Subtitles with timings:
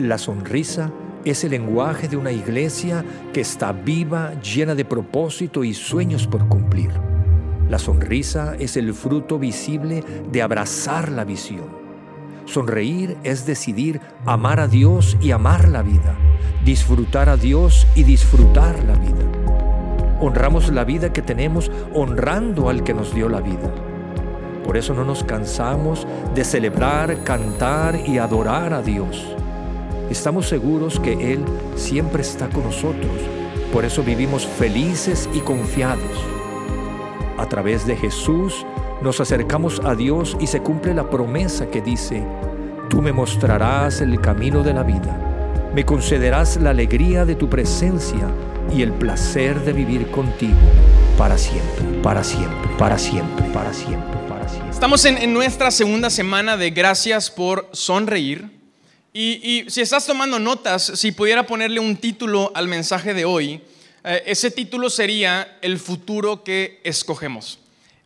[0.00, 0.90] La sonrisa
[1.26, 6.48] es el lenguaje de una iglesia que está viva, llena de propósito y sueños por
[6.48, 6.90] cumplir.
[7.68, 10.02] La sonrisa es el fruto visible
[10.32, 11.66] de abrazar la visión.
[12.46, 16.16] Sonreír es decidir amar a Dios y amar la vida,
[16.64, 19.26] disfrutar a Dios y disfrutar la vida.
[20.18, 23.70] Honramos la vida que tenemos honrando al que nos dio la vida.
[24.64, 29.36] Por eso no nos cansamos de celebrar, cantar y adorar a Dios.
[30.10, 31.44] Estamos seguros que Él
[31.76, 33.12] siempre está con nosotros.
[33.72, 36.02] Por eso vivimos felices y confiados.
[37.38, 38.66] A través de Jesús
[39.02, 42.22] nos acercamos a Dios y se cumple la promesa que dice,
[42.90, 48.28] tú me mostrarás el camino de la vida, me concederás la alegría de tu presencia
[48.74, 50.58] y el placer de vivir contigo
[51.16, 54.70] para siempre, para siempre, para siempre, para siempre, para siempre.
[54.70, 58.59] Estamos en, nuestra segunda semana de gracias por sonreír.
[59.12, 63.60] Y, si estás tomando notas, si pudiera ponerle un título al mensaje de hoy,
[64.04, 67.58] eh, ese título sería El futuro que escogemos.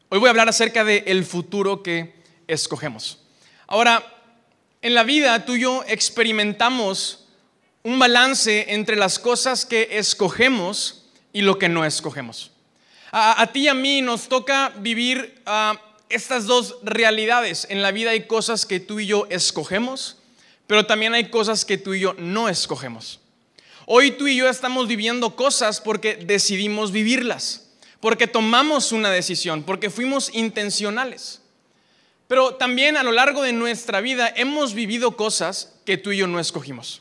[0.08, 2.14] Hoy voy a hablar acerca del el futuro que
[2.48, 3.18] escogemos.
[3.66, 4.02] Ahora,
[4.80, 7.26] en la vida tú y yo experimentamos
[7.82, 12.50] un balance entre las cosas que escogemos y lo que no escogemos.
[13.12, 15.78] A, ti y a mí nos toca vivir ah,
[16.08, 17.66] estas dos realidades.
[17.68, 20.16] En la vida hay cosas que tú y yo escogemos,
[20.66, 23.20] pero también hay cosas que tú y yo no escogemos.
[23.86, 27.64] Hoy tú y yo estamos viviendo cosas porque decidimos vivirlas
[28.04, 31.40] porque tomamos una decisión, porque fuimos intencionales.
[32.28, 36.26] Pero también a lo largo de nuestra vida hemos vivido cosas que tú y yo
[36.26, 37.00] no escogimos.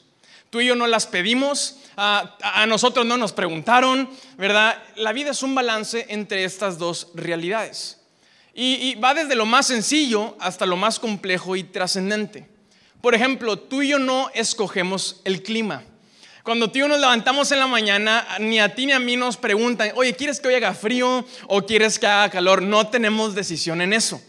[0.49, 4.81] Tú y yo no las pedimos, a, nosotros no nos preguntaron, ¿verdad?
[4.95, 7.99] La vida es un balance entre estas dos realidades.
[8.55, 12.47] y va desde lo más sencillo hasta lo más complejo y trascendente.
[13.03, 15.83] Por ejemplo, tú y yo no escogemos el clima.
[16.41, 19.17] Cuando tú y yo nos levantamos en la mañana, ni a ti ni a mí
[19.17, 22.61] nos preguntan, oye, ¿quieres que hoy haga frío o quieres que haga calor?
[22.61, 24.21] No tenemos decisión en eso.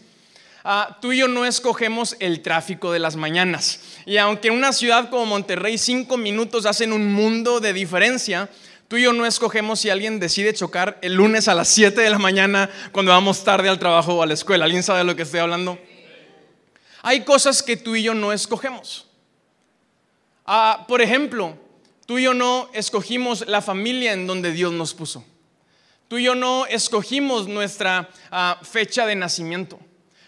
[0.65, 3.79] Ah, tú y yo no escogemos el tráfico de las mañanas.
[4.05, 8.49] Y aunque en una ciudad como Monterrey cinco minutos hacen un mundo de diferencia,
[8.89, 12.09] tú y yo no escogemos si alguien decide chocar el lunes a las 7 de
[12.09, 14.65] la mañana cuando vamos tarde al trabajo o a la escuela.
[14.65, 15.79] ¿Alguien sabe de lo que estoy hablando?
[17.05, 19.07] Hay cosas que tú y yo no escogemos.
[20.45, 21.57] Ah, por ejemplo,
[22.05, 25.25] Tú y yo no escogimos la familia en donde Dios nos puso.
[26.07, 29.79] Tú y yo no escogimos nuestra ah, fecha de nacimiento.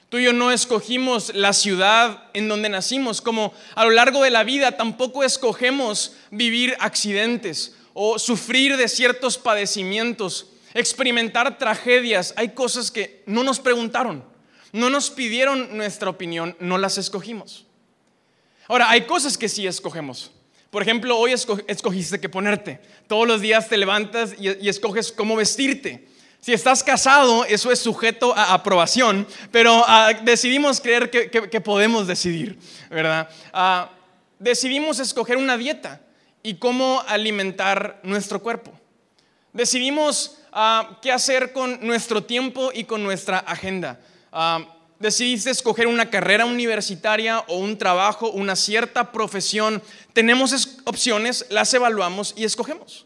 [0.10, 3.22] Tú y yo no escogimos la ciudad en donde nacimos.
[3.22, 9.38] Como a lo largo de la vida tampoco escogemos vivir accidentes o sufrir de ciertos
[9.38, 12.34] padecimientos, experimentar tragedias.
[12.38, 14.24] Hay cosas que no nos preguntaron,
[14.72, 17.66] no nos pidieron nuestra opinión, no las escogimos.
[18.68, 20.32] Ahora, hay cosas que sí escogemos.
[20.70, 22.82] Por ejemplo, hoy escogiste qué ponerte.
[23.08, 26.08] Todos los días te levantas y, escoges cómo vestirte.
[26.42, 32.60] Si estás casado, eso es sujeto a aprobación, pero ah, decidimos creer que, podemos decidir,
[32.90, 33.30] ¿verdad?
[33.54, 33.92] Ah,
[34.38, 36.02] decidimos escoger una dieta
[36.44, 38.72] y cómo alimentar nuestro cuerpo.
[39.54, 44.00] Decidimos ah, qué hacer con nuestro tiempo y con nuestra agenda
[45.00, 49.82] decidiste escoger una carrera universitaria o un trabajo, una cierta profesión,
[50.14, 53.06] tenemos opciones, las evaluamos y escogemos.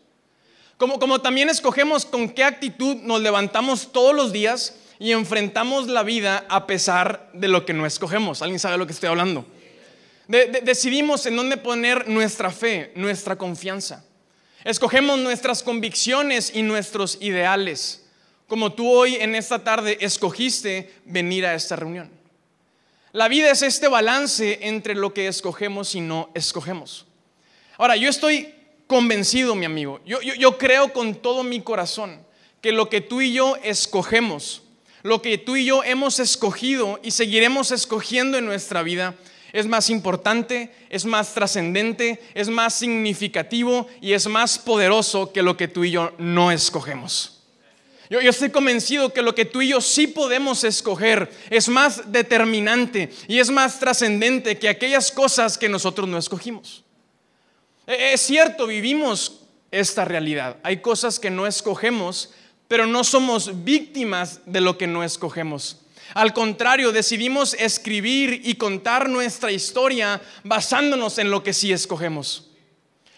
[0.78, 6.46] Como, también escogemos con qué actitud nos levantamos todos los días y enfrentamos la vida
[6.50, 8.42] a pesar de lo que no escogemos.
[8.42, 9.46] ¿Alguien sabe lo que estoy hablando?
[10.63, 14.06] decidimos en dónde poner nuestra fe, nuestra confianza.
[14.63, 18.00] Escogemos nuestras convicciones y nuestros ideales
[18.51, 22.12] como tú hoy en esta tarde escogiste venir a esta reunión.
[23.13, 27.06] La vida es este balance entre lo que escogemos y no escogemos.
[27.78, 28.53] Ahora, yo estoy
[28.88, 32.19] convencido, mi amigo, yo, yo, creo con todo mi corazón
[32.59, 34.63] que lo que tú y yo escogemos,
[35.01, 39.16] lo que tú y yo hemos escogido y seguiremos escogiendo en nuestra vida,
[39.53, 45.56] es más importante, es más trascendente, es más significativo y es más poderoso que lo
[45.56, 47.38] que tú y yo no escogemos.
[48.12, 53.10] Yo, estoy convencido que lo que tú y yo sí podemos escoger es más determinante
[53.30, 56.84] y es más trascendente que aquellas cosas que nosotros no escogimos.
[57.88, 60.58] E, es cierto, vivimos esta realidad.
[60.62, 62.34] Hay cosas que no escogemos,
[62.68, 65.78] pero no somos víctimas de lo que no escogemos.
[66.14, 72.50] Al contrario, decidimos escribir y contar nuestra historia basándonos en lo que sí escogemos.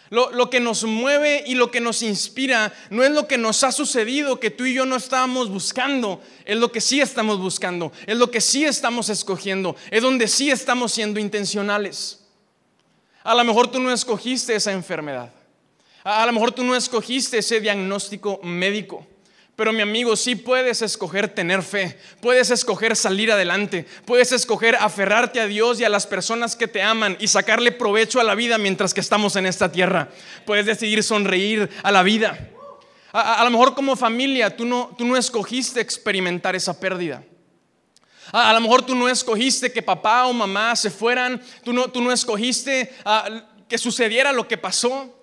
[0.10, 3.72] Lo, que nos mueve y lo que nos inspira no es lo que nos ha
[3.72, 8.16] sucedido, que tú y yo no estábamos buscando, es lo que sí estamos buscando, es
[8.16, 12.24] lo que sí estamos escogiendo, es donde sí estamos siendo intencionales.
[13.24, 15.34] A lo mejor tú no escogiste esa enfermedad.
[16.04, 19.08] A lo mejor tú no escogiste ese diagnóstico médico.
[19.56, 25.40] Pero mi amigo, sí puedes escoger tener fe, puedes escoger salir adelante, puedes escoger aferrarte
[25.40, 28.58] a Dios y a las personas que te aman y sacarle provecho a la vida
[28.58, 30.10] mientras que estamos en esta tierra.
[30.48, 32.50] Puedes decidir sonreír a la vida.
[33.12, 37.24] A, lo mejor como familia tú no, tú no escogiste experimentar esa pérdida.
[38.32, 42.02] A, lo mejor tú no escogiste que papá o mamá se fueran, tú no, tú
[42.02, 43.30] no escogiste ah,
[43.70, 45.16] que sucediera lo que pasó,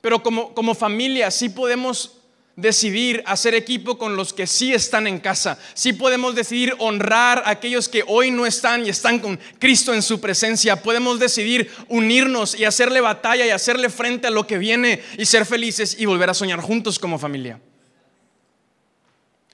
[0.00, 2.19] pero como, como familia sí podemos
[2.60, 5.58] decidir hacer equipo con los que sí están en casa.
[5.74, 10.02] Sí podemos decidir honrar a aquellos que hoy no están y están con Cristo en
[10.02, 10.82] su presencia.
[10.82, 15.46] Podemos decidir unirnos y hacerle batalla y hacerle frente a lo que viene y ser
[15.46, 17.60] felices y volver a soñar juntos como familia.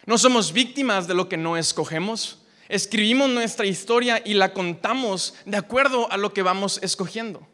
[0.04, 2.38] No somos víctimas de lo que no escogemos.
[2.68, 7.46] Escribimos nuestra historia y la contamos de acuerdo a lo que vamos escogiendo.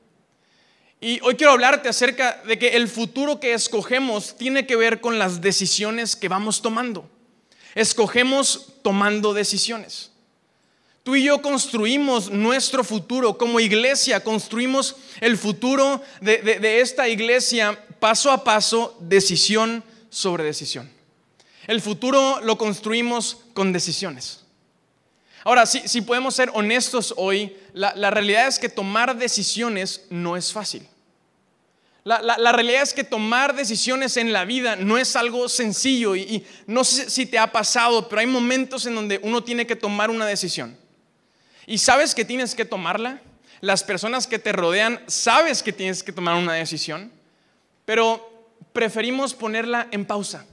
[1.04, 5.18] Y hoy quiero hablarte acerca de que el futuro que escogemos tiene que ver con
[5.18, 7.10] las decisiones que vamos tomando.
[7.74, 10.12] Escogemos tomando decisiones.
[11.02, 18.30] Tú y yo construimos nuestro futuro como iglesia, construimos el futuro de, esta iglesia paso
[18.30, 20.88] a paso, decisión sobre decisión.
[21.66, 24.44] El futuro lo construimos con decisiones.
[25.42, 30.86] Ahora, si, podemos ser honestos hoy, la realidad es que tomar decisiones no es fácil.
[32.04, 36.82] La, realidad es que tomar decisiones en la vida no es algo sencillo y, no
[36.82, 40.26] sé si te ha pasado, pero hay momentos en donde uno tiene que tomar una
[40.26, 40.76] decisión.
[41.64, 43.20] Y sabes que tienes que tomarla.
[43.60, 47.12] Las personas que te rodean sabes que tienes que tomar una decisión,
[47.84, 50.44] pero preferimos ponerla en pausa.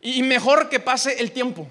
[0.00, 1.68] Y mejor que pase el tiempo.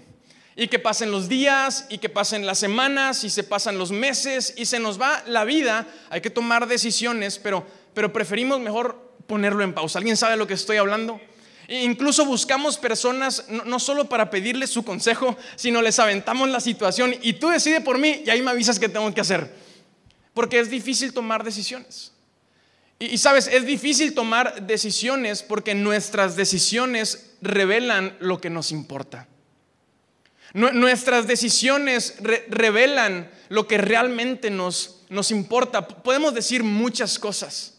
[0.56, 4.53] Y que pasen los días, y que pasen las semanas, y se pasan los meses,
[4.57, 5.88] y se nos va la vida.
[6.09, 9.99] Hay que tomar decisiones, pero pero preferimos mejor ponerlo en pausa.
[9.99, 11.19] ¿Alguien sabe lo que estoy hablando?
[11.67, 17.15] E incluso buscamos personas no, solo para pedirles su consejo, sino les aventamos la situación
[17.21, 19.49] y tú decides por mí y ahí me avisas qué tengo que hacer.
[20.33, 22.11] Porque es difícil tomar decisiones.
[22.99, 29.27] Y, sabes, es difícil tomar decisiones porque nuestras decisiones revelan lo que nos importa.
[30.53, 32.15] nuestras decisiones
[32.49, 35.87] revelan lo que realmente nos, nos importa.
[35.87, 37.72] Podemos decir muchas cosas.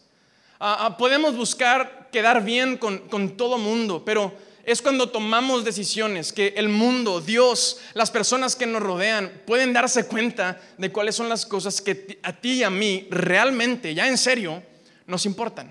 [0.66, 4.32] Ah, ah, podemos buscar quedar bien con, con todo mundo, pero
[4.64, 10.06] es cuando tomamos decisiones que el mundo, Dios, las personas que nos rodean pueden darse
[10.06, 14.16] cuenta de cuáles son las cosas que a ti y a mí realmente, ya en
[14.16, 14.62] serio,
[15.06, 15.70] nos importan.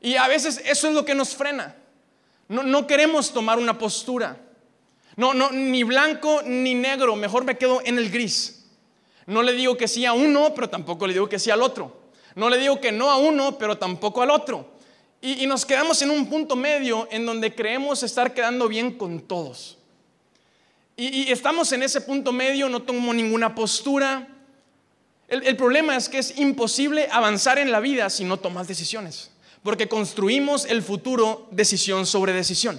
[0.00, 1.76] Y a veces eso es lo que nos frena.
[2.48, 4.40] No, no queremos tomar una postura.
[5.16, 8.64] No, no, ni blanco ni negro, mejor me quedo en el gris.
[9.26, 11.95] No le digo que sí a uno, pero tampoco le digo que sí al otro.
[12.36, 14.70] No le digo que no a uno, pero tampoco al otro.
[15.22, 19.78] Y, nos quedamos en un punto medio en donde creemos estar quedando bien con todos.
[20.96, 24.28] Y, estamos en ese punto medio, no tomo ninguna postura.
[25.28, 29.30] El, el problema es que es imposible avanzar en la vida si no tomas decisiones,
[29.62, 32.78] porque construimos el futuro decisión sobre decisión.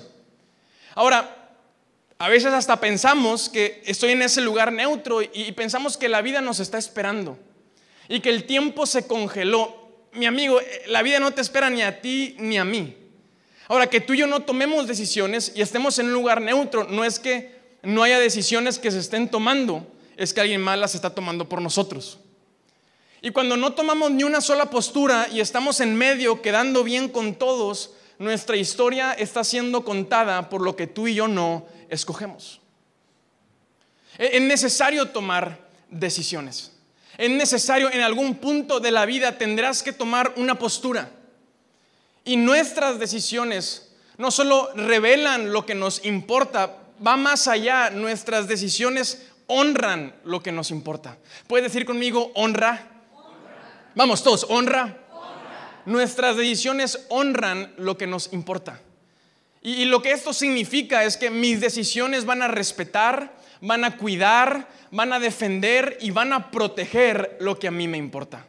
[0.93, 1.57] Ahora,
[2.19, 6.41] a veces hasta pensamos que estoy en ese lugar neutro y pensamos que la vida
[6.41, 7.39] nos está esperando
[8.09, 9.75] y que el tiempo se congeló.
[10.13, 12.95] Mi amigo, eh, la vida no te espera ni a ti ni a mí.
[13.67, 17.03] Ahora, que tú y yo no tomemos decisiones y estemos en un lugar neutro, no
[17.03, 19.85] es que no haya decisiones que se estén tomando,
[20.15, 22.19] es que alguien más las está tomando por nosotros.
[23.21, 27.35] Y cuando no tomamos ni una sola postura y estamos en medio quedando bien con
[27.35, 32.61] todos, nuestra historia está siendo contada por lo que tú y yo no escogemos.
[34.17, 36.76] E, es necesario tomar decisiones
[37.17, 41.09] es necesario en algún punto de la vida tendrás que tomar una postura.
[42.23, 49.27] Y nuestras decisiones no solo revelan lo que nos importa, va más allá, nuestras decisiones
[49.47, 51.17] honran lo que nos importa.
[51.47, 52.87] ¿Puedes decir conmigo honra?
[53.95, 54.97] Vamos todos, honra.
[55.85, 58.81] Nuestras decisiones honran lo que nos importa.
[59.63, 64.67] y lo que esto significa es que mis decisiones van a respetar, van a cuidar,
[64.91, 68.45] van a defender y van a proteger lo que a mí me importa.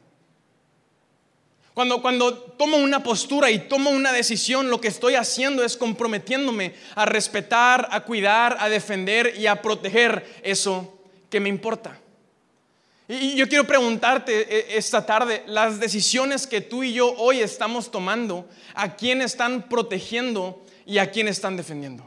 [1.74, 6.74] Cuando, cuando tomo una postura y tomo una decisión, lo que estoy haciendo es comprometiéndome
[6.96, 10.98] a respetar, a cuidar, a defender y a proteger eso
[11.30, 12.00] que me importa.
[13.06, 17.90] Y yo quiero preguntarte eh, esta tarde, las decisiones que tú y yo hoy estamos
[17.90, 22.06] tomando, ¿a quién están protegiendo y a quién están defendiendo?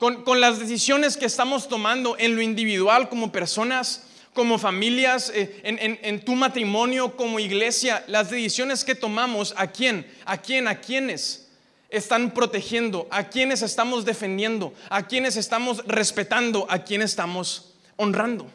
[0.00, 6.24] Con, las decisiones que estamos tomando en lo individual como personas, como familias, eh, en,
[6.24, 10.10] tu matrimonio, como iglesia, las decisiones que tomamos, ¿a quién?
[10.24, 10.66] ¿A quién?
[10.66, 11.46] ¿A quiénes?
[11.90, 18.48] están protegiendo, a quiénes estamos defendiendo, a quiénes estamos respetando, a quiénes estamos honrando.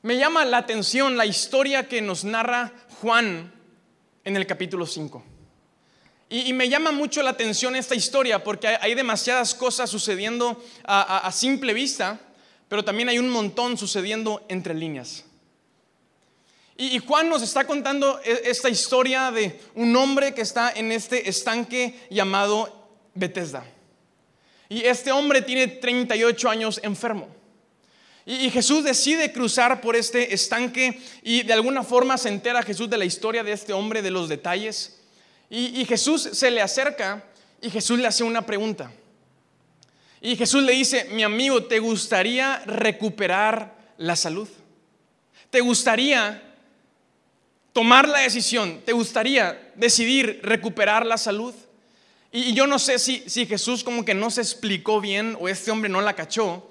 [0.00, 2.72] Me llama la atención la historia que nos narra
[3.02, 3.52] Juan
[4.24, 5.31] en el capítulo 5.
[6.34, 11.74] Y, me llama mucho la atención esta historia porque hay, demasiadas cosas sucediendo a, simple
[11.74, 12.18] vista,
[12.68, 15.26] pero también hay un montón sucediendo entre líneas.
[16.74, 20.90] Y, y Juan nos está contando e, esta historia de un hombre que está en
[20.90, 23.66] este estanque llamado Bethesda.
[24.70, 27.28] Y este hombre tiene 38 años enfermo.
[28.24, 32.96] Y Jesús decide cruzar por este estanque y de alguna forma se entera Jesús de
[32.96, 35.01] la historia de este hombre, de los detalles.
[35.54, 37.22] Y, Jesús se le acerca
[37.60, 38.90] y Jesús le hace una pregunta.
[40.22, 44.48] Y Jesús le dice, mi amigo, ¿te gustaría recuperar la salud?
[45.50, 46.42] ¿Te gustaría
[47.74, 48.80] tomar la decisión?
[48.86, 51.54] ¿Te gustaría decidir recuperar la salud?
[52.30, 55.70] Y, yo no sé si, si Jesús como que no se explicó bien o este
[55.70, 56.66] hombre no la cachó,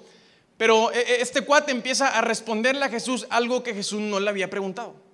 [0.56, 4.28] pero e, e, este cuate empieza a responderle a Jesús algo que Jesús no le
[4.28, 5.11] había preguntado.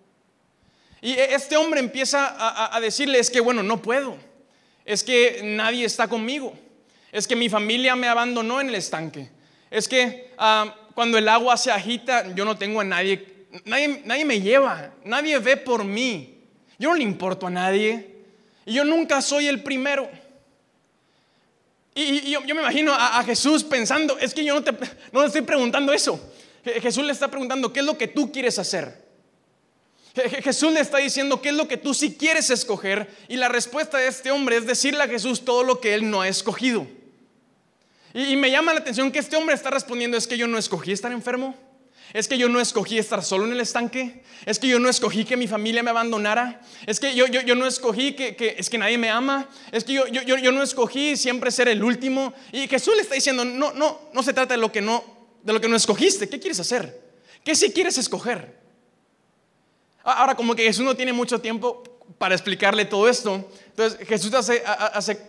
[1.00, 4.16] Y e, este hombre empieza a, decirle, es que bueno, no puedo,
[4.84, 6.54] es que nadie está conmigo,
[7.12, 9.30] es que mi familia me abandonó en el estanque,
[9.70, 14.24] es que ah, cuando el agua se agita yo no tengo a nadie, nadie, nadie
[14.24, 16.38] me lleva, nadie ve por mí,
[16.78, 18.18] yo no le importo a nadie.
[18.68, 20.08] Y yo nunca soy el primero.
[21.94, 24.72] Y, yo, me imagino a, Jesús pensando, es que yo no te,
[25.10, 26.20] no estoy preguntando eso.
[26.62, 29.07] Jesús le está preguntando, ¿qué es lo que tú quieres hacer?
[30.42, 33.98] Jesús le está diciendo qué es lo que tú sí quieres escoger y la respuesta
[33.98, 36.86] de este hombre es decirle a Jesús todo lo que él no ha escogido.
[38.14, 40.92] Y, me llama la atención que este hombre está respondiendo es que yo no escogí
[40.92, 41.54] estar enfermo,
[42.14, 44.22] es que yo no escogí estar solo en el estanque.
[44.46, 46.62] Es que yo no escogí que mi familia me abandonara.
[46.86, 49.46] Es que yo, yo, no escogí que, es que nadie me ama.
[49.72, 52.32] Es que yo, yo, no escogí siempre ser el último.
[52.50, 55.04] Y Jesús le está diciendo, no, no, no se trata de lo que no,
[55.42, 56.30] de lo que no escogiste.
[56.30, 56.98] ¿Qué quieres hacer?
[57.44, 58.57] ¿Qué si quieres escoger?
[60.12, 61.82] Ahora como que Jesús no tiene mucho tiempo
[62.16, 63.48] para explicarle todo esto.
[63.66, 65.20] Entonces Jesús hace,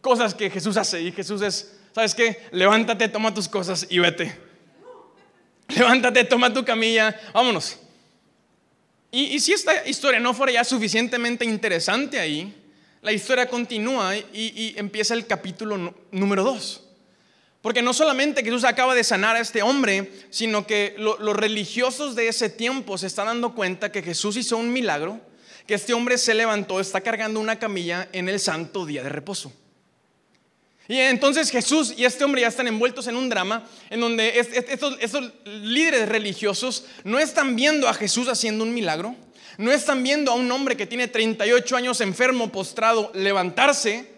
[0.00, 1.00] cosas que Jesús hace.
[1.00, 2.42] Y Jesús es, ¿sabes qué?
[2.52, 4.36] Levántate, toma tus cosas y vete.
[5.68, 7.78] Levántate, toma tu camilla, vámonos.
[9.10, 12.54] Y, si esta historia no fuera ya suficientemente interesante ahí,
[13.00, 16.85] la historia continúa y, empieza el capítulo número 2.
[17.66, 22.28] Porque no solamente Jesús acaba de sanar a este hombre, sino que los religiosos de
[22.28, 25.20] ese tiempo se están dando cuenta que Jesús hizo un milagro,
[25.66, 29.52] que este hombre se levantó, está cargando una camilla en el santo día de reposo.
[30.86, 35.32] Y entonces Jesús y este hombre ya están envueltos en un drama en donde estos,
[35.44, 39.16] líderes religiosos no están viendo a Jesús haciendo un milagro,
[39.58, 44.15] no están viendo a un hombre que tiene 38 años enfermo, postrado, levantarse.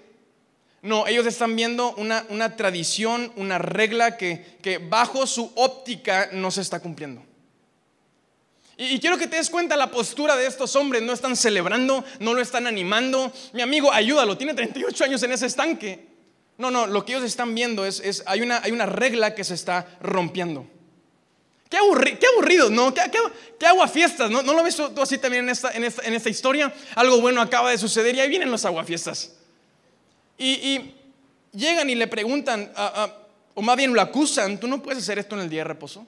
[0.80, 6.50] No, ellos están viendo una, una tradición, una regla que, que, bajo su óptica no
[6.50, 7.22] se está cumpliendo.
[8.76, 11.02] Y, quiero que te des cuenta la postura de estos hombres.
[11.02, 13.32] No están celebrando, no lo están animando.
[13.52, 16.06] Mi amigo, ayúdalo, tiene 38 años en ese estanque.
[16.58, 19.54] No, no, lo que ellos están viendo es, hay, una, hay una regla que se
[19.54, 20.64] está rompiendo.
[21.68, 22.94] Qué, aburrido, ¿no?
[22.94, 23.02] ¿Qué,
[23.58, 24.30] qué, aguafiestas?
[24.30, 24.42] ¿no?
[24.42, 26.72] ¿No lo ves tú así también en esta, en, esta, historia?
[26.94, 29.37] Algo bueno acaba de suceder y ahí vienen los aguafiestas.
[30.38, 30.92] Y,
[31.52, 32.72] llegan y le preguntan,
[33.54, 36.06] o más bien lo acusan, ¿tú no puedes hacer esto en el día de reposo?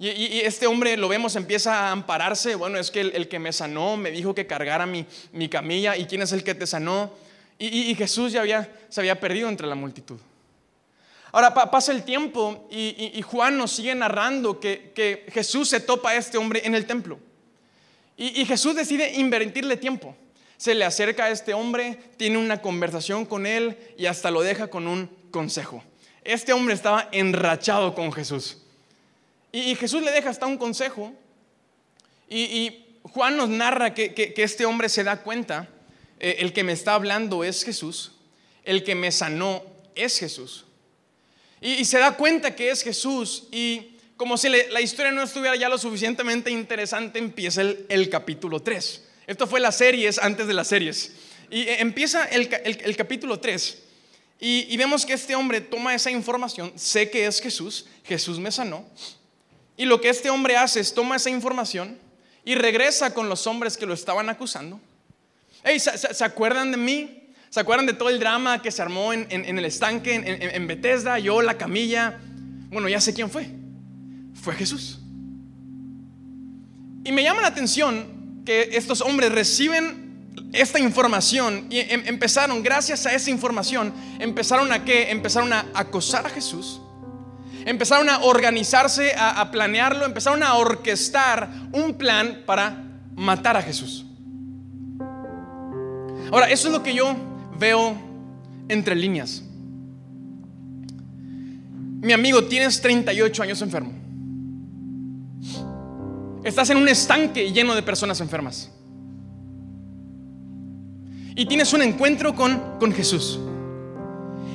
[0.00, 2.54] Y, este hombre, lo vemos, empieza a ampararse.
[2.54, 5.96] Bueno, es que el, que me sanó me dijo que cargara mi, mi camilla.
[5.96, 7.10] ¿Y quién es el que te sanó?
[7.58, 10.18] Y, Jesús ya había, se había perdido entre la multitud.
[11.32, 16.38] Ahora pasa el tiempo y, Juan nos sigue narrando que, Jesús se topa a este
[16.38, 17.18] hombre en el templo.
[18.16, 20.14] Y, Jesús decide invertirle tiempo.
[20.58, 24.68] Se le acerca a este hombre, tiene una conversación con él y hasta lo deja
[24.68, 25.82] con un consejo.
[26.22, 28.58] Este hombre estaba enrachado con Jesús.
[29.50, 31.14] Y, Jesús le deja hasta un consejo.
[32.28, 35.66] Y, Juan nos narra que este hombre se da cuenta
[36.20, 38.12] eh, el que me está hablando es Jesús,
[38.64, 39.62] el que me sanó
[39.94, 40.64] es Jesús.
[41.60, 45.68] Y, se da cuenta que es Jesús y como si la historia no estuviera ya
[45.68, 49.07] lo suficientemente interesante, empieza el, capítulo 3.
[49.28, 51.12] Esto fue las series antes de las series.
[51.48, 52.48] Y eh, empieza el,
[52.96, 53.78] capítulo 3
[54.40, 58.50] y, y, vemos que este hombre toma esa información, sé que es Jesús, Jesús me
[58.50, 58.84] sanó,
[59.76, 61.96] y lo que este hombre hace es toma esa información
[62.44, 64.80] y regresa con los hombres que lo estaban acusando
[65.78, 67.22] ¿se, acuerdan de mí?
[67.50, 71.18] ¿Se acuerdan de todo el drama que se armó en, el estanque, en, Bethesda?
[71.18, 72.18] Yo, la camilla.
[72.70, 73.48] Bueno, ya sé quién fue.
[74.34, 74.98] fue Jesús.
[77.04, 78.17] Y me llama la atención
[78.48, 84.86] que estos hombres reciben esta información y em, empezaron, gracias a esa información, empezaron a
[84.86, 85.10] qué?
[85.10, 86.80] Empezaron a acosar a Jesús.
[87.66, 94.06] Empezaron a organizarse, a, a planearlo, empezaron a orquestar un plan para matar a Jesús.
[96.32, 97.14] Ahora, eso es lo que yo
[97.58, 97.98] veo
[98.70, 99.42] entre líneas.
[102.00, 104.07] Mi amigo, tienes 38 años enfermo.
[106.48, 108.70] Estás en un estanque lleno de personas enfermas.
[111.36, 113.38] Y tienes un encuentro con, con Jesús.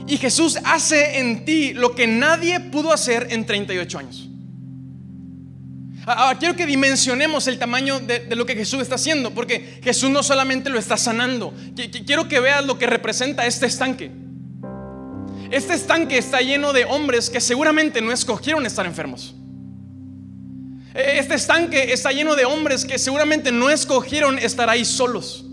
[0.07, 4.27] Y Jesús hace en ti lo que nadie pudo hacer en 38 años.
[6.07, 10.23] Ahora, quiero que dimensionemos el tamaño de, lo que Jesús está haciendo, porque Jesús no
[10.23, 11.53] solamente lo está sanando,
[12.07, 14.09] quiero que veas lo que representa este estanque.
[15.51, 19.35] Este estanque está lleno de hombres que seguramente no escogieron estar enfermos.
[20.93, 25.45] E, este estanque está lleno de hombres que seguramente no escogieron estar ahí solos.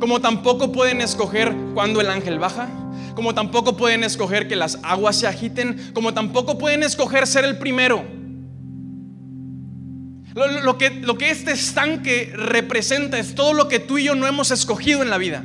[0.00, 2.68] Como tampoco pueden escoger cuando el ángel baja,
[3.14, 7.58] como tampoco pueden escoger que las aguas se agiten, como tampoco pueden escoger ser el
[7.58, 8.04] primero.
[10.62, 15.02] Lo que este estanque representa es todo lo que tú y yo no hemos escogido
[15.02, 15.44] en la vida.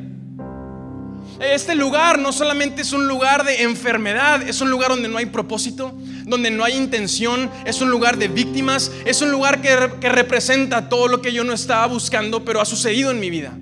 [1.39, 5.25] Este lugar no solamente es un lugar de enfermedad, es un lugar donde no hay
[5.25, 9.75] propósito, donde no hay intención, es un lugar de víctimas, es un lugar que,
[10.09, 13.57] representa todo lo que yo no estaba buscando, pero ha sucedido en mi vida.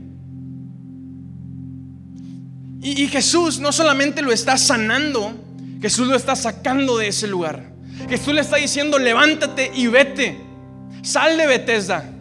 [2.81, 5.33] Y, y Jesús no solamente lo está sanando,
[5.81, 7.71] Jesús lo está sacando de ese lugar.
[8.09, 10.37] Jesús le está diciendo, levántate y vete.
[11.01, 12.20] Sal de Bethesda.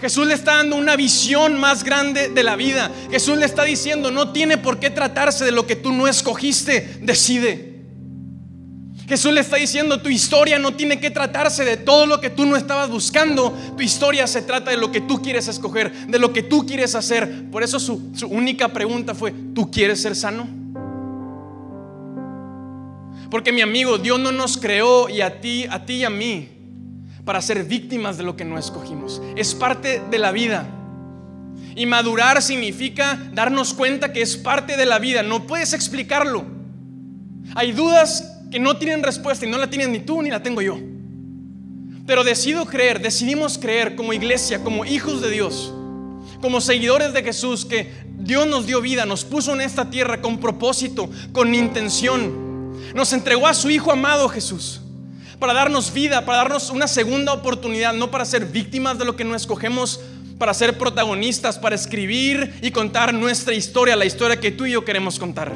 [0.00, 2.90] Jesús le está dando una visión más grande de la vida.
[3.10, 6.98] Jesús le está diciendo, no tiene por qué tratarse de lo que tú no escogiste,
[7.00, 7.76] decide.
[9.08, 12.44] Jesús le está diciendo, tu historia no tiene que tratarse de todo lo que tú
[12.44, 13.56] no estabas buscando.
[13.76, 16.94] Tu historia se trata de lo que tú quieres escoger, de lo que tú quieres
[16.94, 17.50] hacer.
[17.50, 20.46] Por eso su, su única pregunta fue, ¿tú quieres ser sano?
[23.30, 26.55] Porque mi amigo, Dios no nos creó y a ti, a ti y a mí
[27.26, 29.20] para ser víctimas de lo que no escogimos.
[29.34, 30.64] Es parte de la vida.
[31.74, 35.24] Y madurar significa darnos cuenta que es parte de la vida.
[35.24, 36.46] No puedes explicarlo.
[37.56, 40.62] Hay dudas que no tienen respuesta y no la tienes ni tú ni la tengo
[40.62, 40.78] yo.
[42.06, 45.74] Pero decido creer, decidimos creer como iglesia, como hijos de Dios,
[46.40, 50.38] como seguidores de Jesús, que Dios nos dio vida, nos puso en esta tierra con
[50.38, 52.94] propósito, con intención.
[52.94, 54.82] Nos entregó a su Hijo amado Jesús
[55.38, 59.24] para darnos vida, para darnos una segunda oportunidad, no para ser víctimas de lo que
[59.24, 60.00] no escogemos,
[60.38, 64.84] para ser protagonistas, para escribir y contar nuestra historia, la historia que tú y yo
[64.84, 65.52] queremos contar.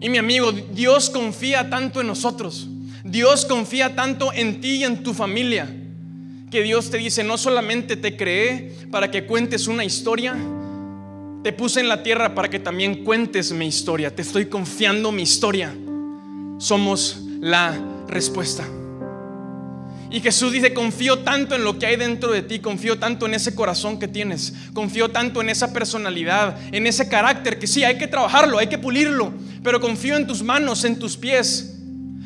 [0.00, 2.68] Y mi amigo, Dios confía tanto en nosotros,
[3.04, 5.72] Dios confía tanto en ti y en tu familia,
[6.50, 10.36] que Dios te dice, no solamente te creé para que cuentes una historia,
[11.44, 15.22] te puse en la tierra para que también cuentes mi historia, te estoy confiando mi
[15.22, 15.72] historia
[16.62, 18.64] somos la respuesta.
[20.12, 23.34] Y Jesús dice, confío tanto en lo que hay dentro de ti, confío tanto en
[23.34, 27.98] ese corazón que tienes, confío tanto en esa personalidad, en ese carácter que sí, hay
[27.98, 29.32] que trabajarlo, hay que pulirlo,
[29.64, 31.78] pero confío en tus manos, en tus pies,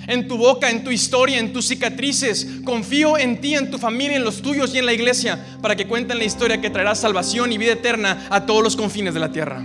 [0.06, 2.46] en tu boca, en tu historia, en tus cicatrices.
[2.64, 5.86] Confío en ti, en tu familia, en los tuyos y en la iglesia, para que
[5.86, 9.32] cuenten la historia que traerá salvación y vida eterna a todos los confines de la
[9.32, 9.64] tierra.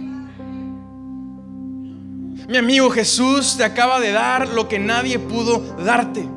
[2.51, 6.27] Mi amigo Jesús te acaba de dar lo que nadie pudo darte.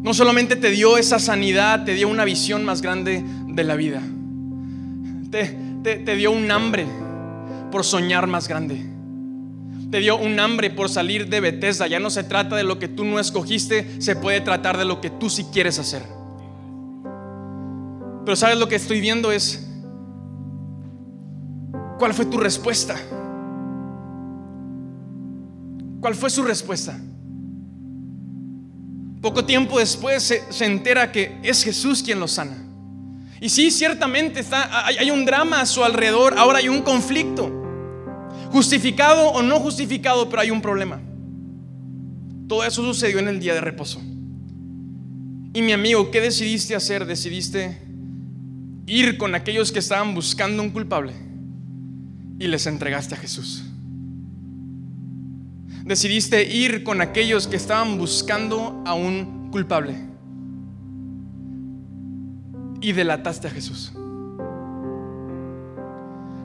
[0.00, 4.00] No solamente te dio esa sanidad, te dio una visión más grande de la vida.
[5.32, 6.86] Te, dio un hambre
[7.72, 8.80] por soñar más grande.
[9.90, 11.88] Te dio un hambre por salir de Bethesda.
[11.88, 15.00] Ya no se trata de lo que tú no escogiste, se puede tratar de lo
[15.00, 16.04] que tú sí quieres hacer.
[18.24, 19.68] Pero sabes lo que estoy viendo es,
[21.98, 22.94] ¿cuál fue tu respuesta?
[26.00, 26.98] ¿Cuál fue su respuesta?
[29.20, 32.56] Poco tiempo después se, entera que es Jesús quien lo sana.
[33.40, 37.56] Y sí, ciertamente está, hay, un drama a su alrededor, ahora hay un conflicto.
[38.50, 41.00] Justificado o no justificado, pero hay un problema.
[42.48, 44.00] Todo eso sucedió en el día de reposo.
[45.52, 47.04] Y mi amigo, ¿qué decidiste hacer?
[47.06, 47.78] Decidiste
[48.86, 51.12] ir con aquellos que estaban buscando un culpable
[52.38, 53.69] y les entregaste a Jesús
[55.84, 59.96] decidiste ir con aquellos que estaban buscando a un culpable
[62.80, 63.92] y delataste a Jesús.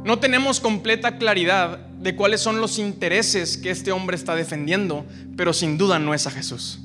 [0.05, 5.03] no tenemos completa claridad de cuáles son los intereses que este hombre está defendiendo,
[5.35, 6.79] pero sin duda no es a Jesús.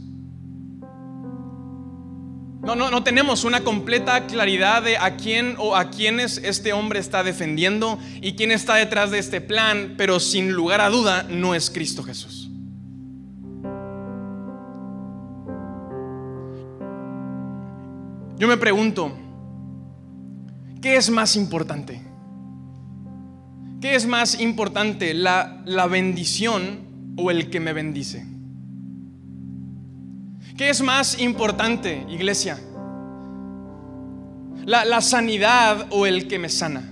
[2.63, 7.01] No, no, no tenemos una completa claridad de a quién o a quiénes este hombre
[7.01, 11.55] está defendiendo y quién está detrás de este plan, pero sin lugar a duda no
[11.55, 12.51] es Cristo Jesús.
[18.37, 19.17] Yo me pregunto,
[20.83, 22.03] ¿qué es más importante?
[23.81, 28.30] ¿Qué es más importante, la, la bendición o el que me bendice?
[30.61, 32.61] ¿Qué es más importante, iglesia?
[34.67, 36.83] La, sanidad o el que me sana.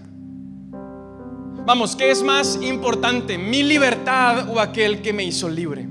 [1.67, 3.37] Vamos, ¿qué es más importante?
[3.37, 5.87] ¿Mi libertad o aquel que me hizo libre?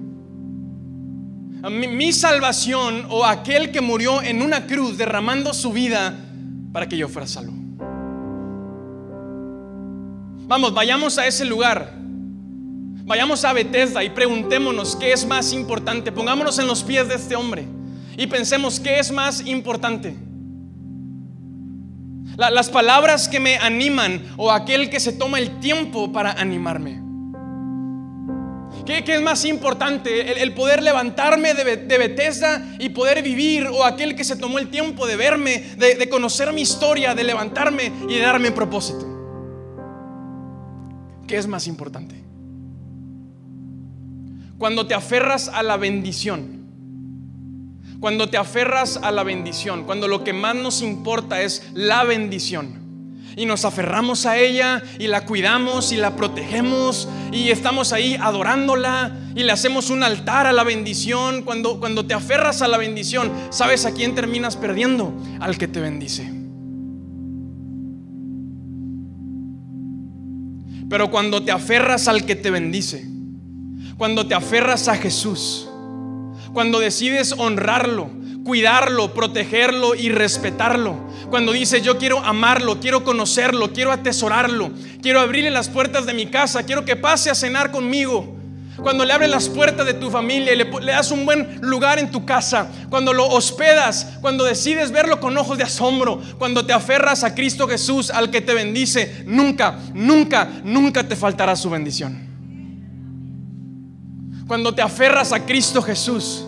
[1.69, 6.15] Mi, salvación o aquel que murió en una cruz derramando su vida
[6.73, 7.53] para que yo fuera salvo.
[10.47, 11.93] Vamos, vayamos a ese lugar.
[13.07, 16.11] Vayamos a Bethesda y preguntémonos qué es más importante.
[16.11, 17.65] Pongámonos en los pies de este hombre
[18.17, 20.13] y pensemos qué es más importante.
[22.35, 27.01] las palabras que me animan o aquel que se toma el tiempo para animarme.
[28.85, 30.43] ¿Qué, es más importante?
[30.43, 34.69] El, poder levantarme de, de, Bethesda y poder vivir o aquel que se tomó el
[34.69, 39.05] tiempo de verme, de, de conocer mi historia, de levantarme y de darme propósito.
[41.25, 42.26] ¿Qué es más importante?
[44.57, 46.57] Cuando te aferras a la bendición,
[47.99, 52.85] cuando te aferras a la bendición, cuando lo que más nos importa es la bendición.
[53.35, 59.15] Y nos aferramos a ella y la cuidamos y la protegemos y estamos ahí adorándola
[59.35, 61.43] y le hacemos un altar a la bendición.
[61.43, 65.13] Cuando, cuando te aferras a la bendición, ¿sabes a quién terminas perdiendo?
[65.39, 66.33] Al que te bendice.
[70.89, 73.16] Pero cuando te aferras al que te bendice,
[73.97, 75.67] cuando te aferras a Jesús,
[76.53, 78.09] cuando decides honrarlo,
[78.43, 80.95] cuidarlo, protegerlo y respetarlo.
[81.29, 86.27] Cuando dices yo quiero amarlo, quiero conocerlo, quiero atesorarlo, quiero abrirle las puertas de mi
[86.27, 88.35] casa, quiero que pase a cenar conmigo.
[88.81, 91.97] Cuando le abres las puertas de tu familia y le, le, das un buen lugar
[91.97, 96.73] en tu casa, cuando lo hospedas, cuando decides verlo con ojos de asombro, cuando te
[96.73, 102.26] aferras a Cristo Jesús, al que te bendice, nunca, nunca, nunca te faltará su bendición.
[104.47, 106.45] Cuando te aferras a Cristo Jesús,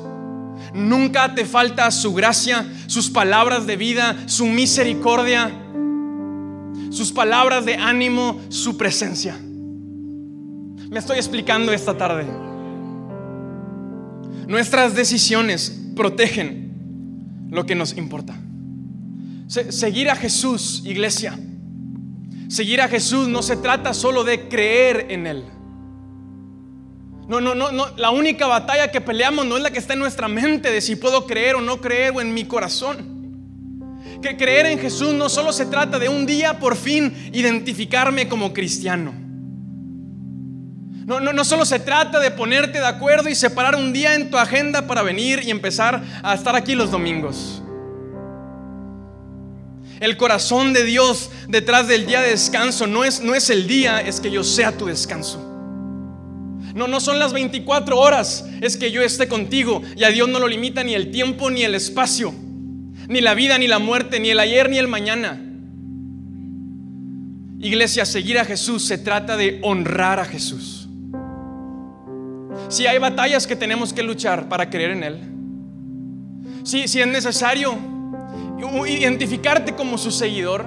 [0.73, 5.51] nunca te falta su gracia, sus palabras de vida, su misericordia,
[6.91, 9.37] sus palabras de ánimo, su presencia.
[9.37, 12.25] Me estoy explicando esta tarde.
[14.47, 18.35] Nuestras decisiones protegen lo que nos importa.
[19.47, 21.37] seguir a Jesús, iglesia.
[22.47, 25.58] Seguir a Jesús no se trata solo de creer en Él.
[27.29, 27.95] No, no, no, no.
[27.95, 30.95] La única batalla que peleamos no es la que está en nuestra mente de si
[30.95, 33.19] puedo creer o no creer o en mi corazón.
[34.19, 38.51] Que creer en Jesús no solo se trata de un día por fin identificarme como
[38.51, 39.13] cristiano.
[41.05, 44.31] No, no, no solo se trata de ponerte de acuerdo y separar un día en
[44.31, 47.61] tu agenda para venir y empezar a estar aquí los domingos.
[49.99, 54.01] El corazón de Dios detrás del día de descanso no es, no es el día,
[54.01, 55.48] es que yo sea tu descanso.
[56.75, 60.39] No, no son las 24 horas, es que yo esté contigo y a Dios no
[60.39, 62.33] lo limita ni el tiempo ni el espacio,
[63.07, 65.41] ni la vida ni la muerte, ni el ayer ni el mañana.
[67.59, 70.87] Iglesia, seguir a Jesús se trata de honrar a Jesús.
[72.69, 75.19] Si hay batallas que tenemos que luchar para creer en Él,
[76.63, 77.77] si, si es necesario
[78.87, 80.65] identificarte como su seguidor,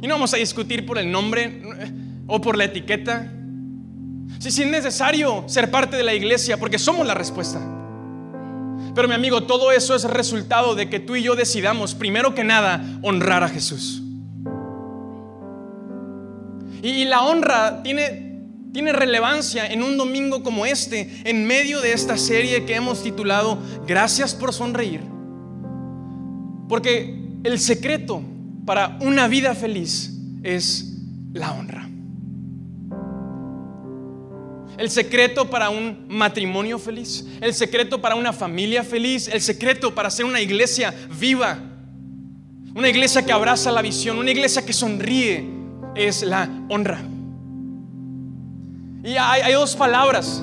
[0.00, 1.62] y no vamos a discutir por el nombre
[2.26, 3.30] o por la etiqueta,
[4.40, 7.60] si, si es necesario ser parte de la iglesia, porque somos la respuesta.
[8.94, 12.42] Pero mi amigo, todo eso es resultado de que tú y yo decidamos, primero que
[12.42, 14.02] nada, honrar a Jesús.
[16.82, 18.40] Y, la honra tiene,
[18.72, 23.58] tiene relevancia en un domingo como este, en medio de esta serie que hemos titulado
[23.86, 25.02] Gracias por sonreír.
[26.68, 28.22] Porque el secreto
[28.64, 30.96] para una vida feliz es
[31.34, 31.89] la honra.
[34.80, 40.10] El secreto para un matrimonio feliz, el secreto para una familia feliz, el secreto para
[40.10, 41.58] ser una iglesia viva,
[42.74, 45.46] una iglesia que abraza la visión, una iglesia que sonríe,
[45.94, 47.02] es la honra.
[49.04, 50.42] Y hay, dos palabras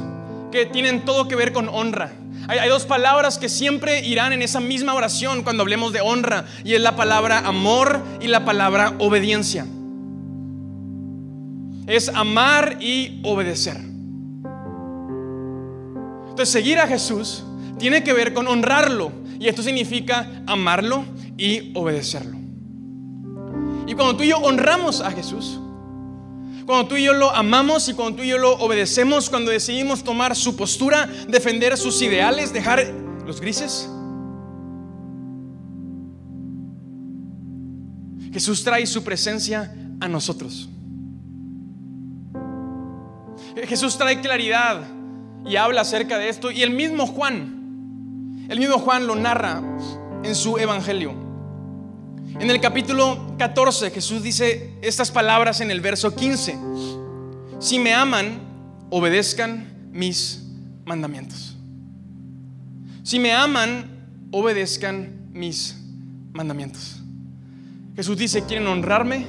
[0.52, 2.14] que tienen todo que ver con honra.
[2.48, 6.46] Hay, hay, dos palabras que siempre irán en esa misma oración cuando hablemos de honra
[6.64, 9.66] y es la palabra amor y la palabra obediencia.
[11.88, 13.97] es amar y obedecer.
[16.38, 17.44] Entonces, seguir a Jesús
[17.80, 19.12] tiene que ver con honrarlo.
[19.40, 21.04] Y esto significa amarlo
[21.36, 22.38] y obedecerlo.
[23.88, 25.60] Y cuando tú y yo honramos a Jesús,
[26.68, 30.04] cuando tú y yo lo amamos y cuando tú y yo lo obedecemos, cuando decidimos
[30.04, 32.86] tomar su postura, defender sus ideales, dejar
[33.26, 33.90] los grises,
[38.32, 40.70] Jesús trae su presencia a nosotros.
[43.68, 44.97] Jesús trae claridad
[45.48, 46.52] y habla acerca de esto.
[46.52, 49.62] Y el mismo Juan, el mismo Juan lo narra
[50.24, 51.14] en su evangelio.
[52.40, 56.58] En el capítulo 14 Jesús dice estas palabras en el verso 15.
[57.60, 58.40] Si me aman,
[58.90, 60.44] obedezcan mis
[60.86, 61.56] mandamientos.
[63.04, 65.78] Si me aman, obedezcan mis
[66.34, 67.02] mandamientos.
[67.96, 69.26] Jesús dice, ¿quieren honrarme?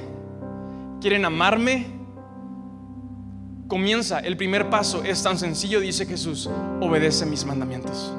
[1.01, 1.98] ¿Quieren amarme?
[3.69, 6.49] Comienza, el primer paso es tan sencillo, dice Jesús,
[6.81, 8.11] obedece mis mandamientos.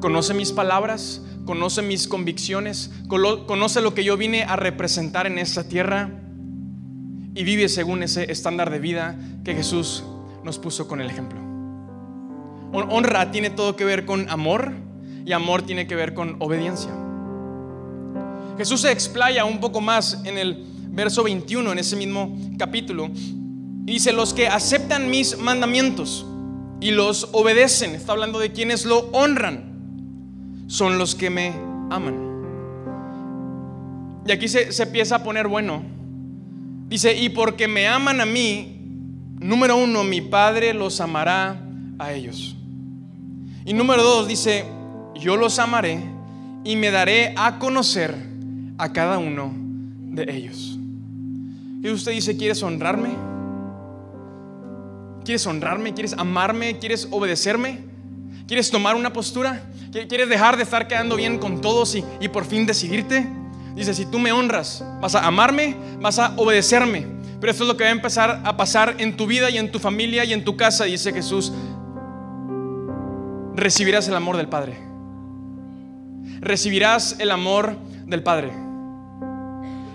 [0.00, 5.68] Conoce mis palabras, conoce mis convicciones, conoce lo que yo vine a representar en esta
[5.68, 6.08] tierra
[7.34, 10.04] y vive según ese estándar de vida que Jesús
[10.42, 11.38] nos puso con el ejemplo.
[12.72, 14.72] Honra tiene todo que ver con amor
[15.26, 16.92] y amor tiene que ver con obediencia.
[18.56, 23.10] Jesús se explaya un poco más en el verso 21, en ese mismo capítulo,
[23.92, 26.26] dice, los que aceptan mis mandamientos
[26.80, 29.76] y los obedecen, está hablando de quienes lo honran
[30.66, 31.52] son los que me
[31.90, 32.26] aman.
[34.26, 35.82] Y aquí se, empieza a poner bueno.
[36.88, 38.80] Dice, y porque me aman a mí,
[39.38, 41.60] número uno, mi Padre los amará
[41.98, 42.56] a ellos.
[43.64, 44.64] Y número dos, dice,
[45.14, 46.00] yo los amaré
[46.64, 48.14] y me daré a conocer
[48.78, 50.78] a cada uno de ellos.
[51.82, 53.35] Y usted dice, ¿quieres honrarme?
[55.26, 55.92] ¿Quieres honrarme?
[55.92, 56.78] ¿Quieres amarme?
[56.78, 57.80] ¿Quieres obedecerme?
[58.46, 59.60] ¿Quieres tomar una postura?
[59.90, 63.26] ¿Quieres dejar de estar quedando bien con todos y, por fin decidirte?
[63.74, 67.08] Dice, si tú me honras, vas a amarme, vas a obedecerme.
[67.40, 69.72] Pero esto es lo que va a empezar a pasar en tu vida y en
[69.72, 71.52] tu familia y en tu casa, dice Jesús.
[73.56, 74.78] Recibirás el amor del Padre.
[76.38, 78.52] Recibirás el amor del Padre.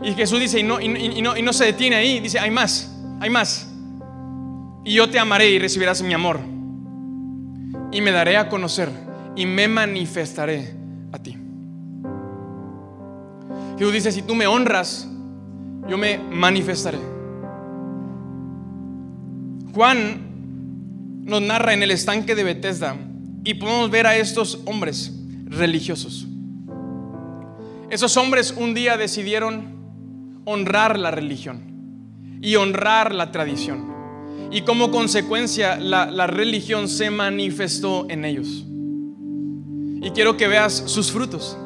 [0.03, 2.93] Y Jesús dice, y no, y no, y no se detiene ahí, dice, hay más,
[3.21, 3.70] hay más.
[4.83, 6.39] Y yo te amaré y recibirás mi amor
[7.91, 8.89] y me daré a conocer
[9.35, 10.75] y me manifestaré
[11.11, 11.37] a ti.
[13.77, 15.07] Jesús dice, si tú me honras,
[15.87, 16.99] yo me manifestaré.
[19.73, 22.95] Juan nos narra en el estanque de Bethesda
[23.43, 25.13] y podemos ver a estos hombres
[25.45, 26.27] religiosos.
[27.89, 29.75] Esos hombres un día decidieron
[30.45, 33.90] honrar la religión y honrar la tradición
[34.51, 38.65] y como consecuencia la, religión se manifestó en ellos.
[40.03, 41.57] Y quiero que veas sus frutos.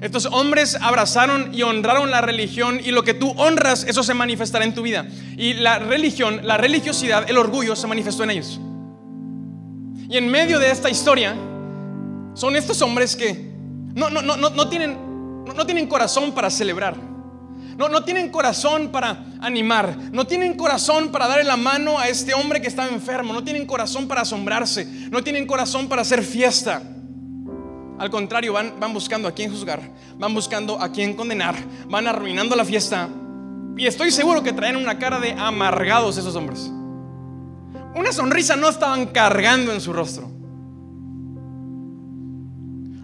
[0.00, 4.64] Estos hombres abrazaron y honraron la religión y lo que tú honras, eso se manifestará
[4.64, 5.08] en tu vida.
[5.36, 8.60] Y la religión, la religiosidad, el orgullo se manifestó en ellos.
[10.08, 11.34] Y en medio de esta historia
[12.34, 13.48] son estos hombres que
[13.94, 14.96] no, no, no, no, tienen,
[15.44, 17.07] no tienen corazón para celebrar.
[17.78, 19.96] No, tienen corazón para animar.
[20.10, 23.32] No tienen corazón para darle la mano a este hombre que estaba enfermo.
[23.32, 24.84] No tienen corazón para asombrarse.
[25.12, 26.82] No tienen corazón para hacer fiesta.
[28.00, 29.92] Al contrario, van, van buscando a quién juzgar.
[30.18, 31.54] Van buscando a quién condenar.
[31.88, 33.08] Van arruinando la fiesta.
[33.76, 36.68] Y estoy seguro que traen una cara de amargados esos hombres.
[37.94, 40.28] Una sonrisa no estaban cargando en su rostro.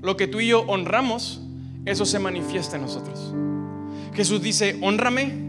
[0.02, 1.42] Lo que tú y yo honramos,
[1.84, 3.32] eso se manifiesta en nosotros.
[4.14, 5.44] Jesús dice, honrame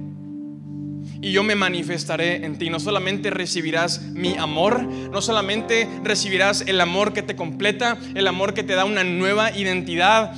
[1.21, 2.69] y yo me manifestaré en ti.
[2.69, 8.53] No solamente recibirás mi amor, no solamente recibirás el amor que te completa, el amor
[8.53, 10.35] que te da una nueva identidad,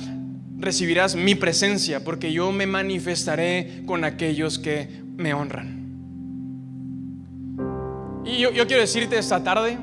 [0.56, 5.76] recibirás mi presencia, porque yo me manifestaré con aquellos que me honran.
[8.24, 9.78] Y yo, yo quiero decirte esta tarde,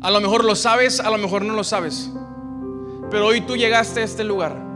[0.00, 2.10] a lo mejor lo sabes, a lo mejor no lo sabes,
[3.10, 4.71] pero hoy tú llegaste a este lugar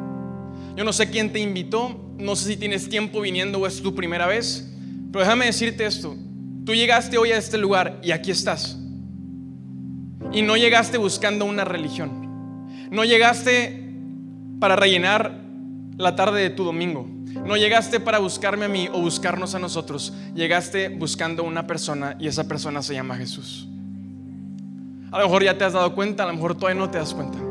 [0.77, 3.95] yo no sé quién te invitó, no sé si tienes tiempo viniendo o es tu
[3.95, 4.71] primera vez,
[5.11, 6.15] pero déjame decirte esto.
[6.67, 8.77] Tú llegaste hoy a este lugar y aquí estás.
[10.33, 12.27] Y no llegaste buscando una religión.
[12.91, 13.91] No llegaste
[14.61, 15.41] para rellenar
[15.97, 17.09] la tarde de tu domingo.
[17.47, 20.13] No llegaste para buscarme a mí o buscarnos a nosotros.
[20.35, 23.69] Llegaste buscando una persona y esa persona se llama Jesús.
[25.11, 27.15] A lo mejor ya te has dado cuenta, a lo mejor todavía no te das
[27.15, 27.46] cuenta.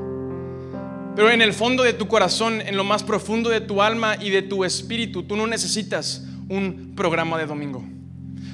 [1.15, 4.29] Pero en el fondo de tu corazón, en lo más profundo de tu alma y
[4.29, 7.83] de tu espíritu, tú no necesitas un programa de domingo.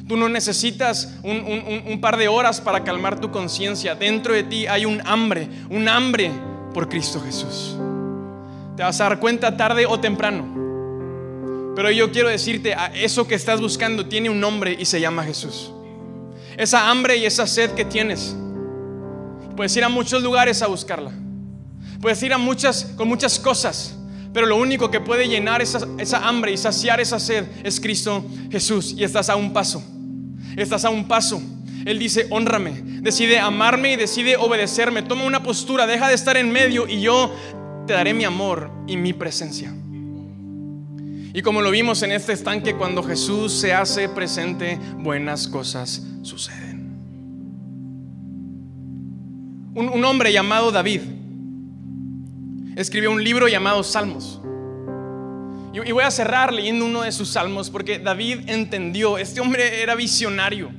[0.07, 3.95] Tú no necesitas un, par de horas para calmar tu conciencia.
[3.95, 6.31] Dentro de ti hay un hambre, un hambre
[6.73, 7.77] por Cristo Jesús.
[8.75, 11.71] Te vas a dar cuenta tarde o temprano.
[11.75, 15.71] Pero yo quiero decirte, eso que estás buscando tiene un nombre y se llama Jesús.
[16.57, 18.35] Esa hambre y esa sed que tienes.
[19.55, 21.11] Puedes ir a muchos lugares a buscarla.
[22.01, 23.95] Puedes ir a muchas, con muchas cosas.
[24.33, 28.25] Pero lo único que puede llenar esa, esa, hambre y saciar esa sed es Cristo
[28.49, 28.95] Jesús.
[28.97, 29.83] Y estás a un paso.
[30.55, 31.41] Estás a un paso.
[31.85, 32.81] Él dice, honrame.
[33.01, 35.01] Decide amarme y decide obedecerme.
[35.01, 37.33] Toma una postura, deja de estar en medio y yo
[37.87, 39.73] te daré mi amor y mi presencia.
[41.33, 46.71] Y como lo vimos en este estanque, cuando Jesús se hace presente, buenas cosas suceden.
[49.73, 51.01] Un, hombre llamado David
[52.75, 54.41] escribió un libro llamado Salmos.
[55.73, 59.95] Y, voy a cerrar leyendo uno de sus salmos porque David entendió, este hombre era
[59.95, 60.69] visionario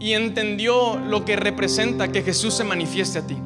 [0.00, 3.36] y entendió lo que representa que Jesús se manifieste a ti.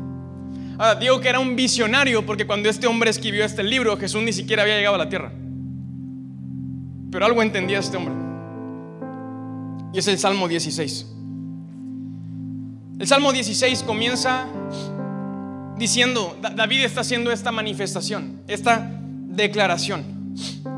[0.79, 4.33] Ahora, digo que era un visionario porque cuando este hombre escribió este libro, Jesús ni
[4.33, 5.33] siquiera había llegado a la tierra.
[7.11, 8.15] Pero algo entendía este hombre.
[9.93, 11.07] Y es el Salmo 16.
[13.01, 14.47] El Salmo 16 comienza
[15.79, 20.35] diciendo, David está haciendo esta manifestación, esta declaración.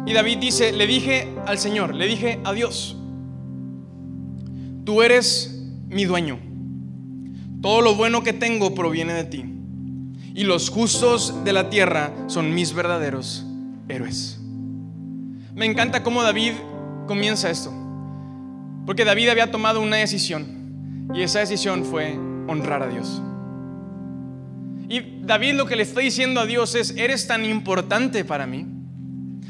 [0.06, 2.96] Y David dice, le dije al Señor, le dije a Dios,
[4.84, 6.38] tú eres mi dueño.
[7.60, 9.44] Todo lo bueno que tengo proviene de ti
[10.34, 13.44] y los justos de la tierra son mis verdaderos
[13.88, 14.38] héroes.
[15.54, 16.52] Me encanta cómo David
[17.06, 17.72] comienza esto,
[18.86, 22.14] porque David había tomado una decisión y esa decisión fue
[22.48, 23.20] honrar a Dios.
[24.90, 28.66] Y David lo que le está diciendo a Dios es, eres tan importante para mí,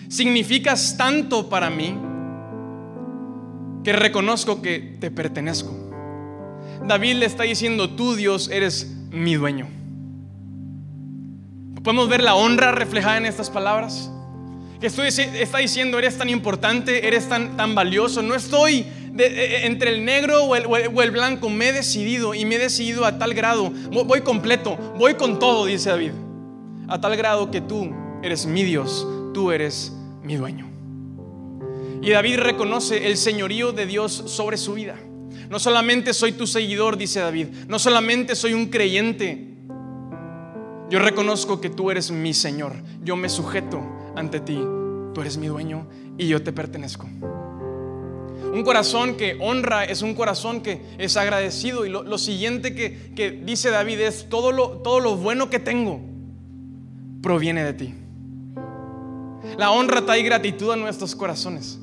[0.08, 1.96] significas tanto para mí,
[3.82, 5.74] que reconozco que te pertenezco.
[6.86, 9.66] David le está diciendo, tú Dios eres mi dueño.
[11.82, 14.10] ¿Podemos ver la honra reflejada en estas palabras?
[14.78, 18.20] Que estoy, está diciendo, eres tan importante, eres tan, tan valioso.
[18.20, 18.84] No estoy
[19.18, 22.56] e, e, entre el negro o el, o el, blanco, me he decidido y me
[22.56, 23.70] he decidido a tal grado.
[23.90, 26.12] Voy completo, voy con todo, dice David.
[26.88, 27.90] A tal grado que tú
[28.22, 29.92] eres mi Dios, tú eres
[30.22, 30.68] mi dueño.
[32.02, 34.96] Y David reconoce el señorío de Dios sobre su vida.
[35.48, 39.50] No solamente soy tu seguidor, dice David, no solamente soy un creyente,
[40.90, 42.72] yo reconozco que tú eres mi Señor.
[43.04, 43.80] Yo me sujeto
[44.16, 44.60] ante ti.
[45.14, 45.86] Tú eres mi dueño
[46.18, 47.08] y yo te pertenezco.
[48.52, 51.86] Un corazón que honra es un corazón que es agradecido.
[51.86, 56.00] Y lo, siguiente que, dice David es, todo lo, todo lo bueno que tengo
[57.22, 57.94] proviene de ti.
[59.56, 61.78] La honra trae gratitud a nuestros corazones.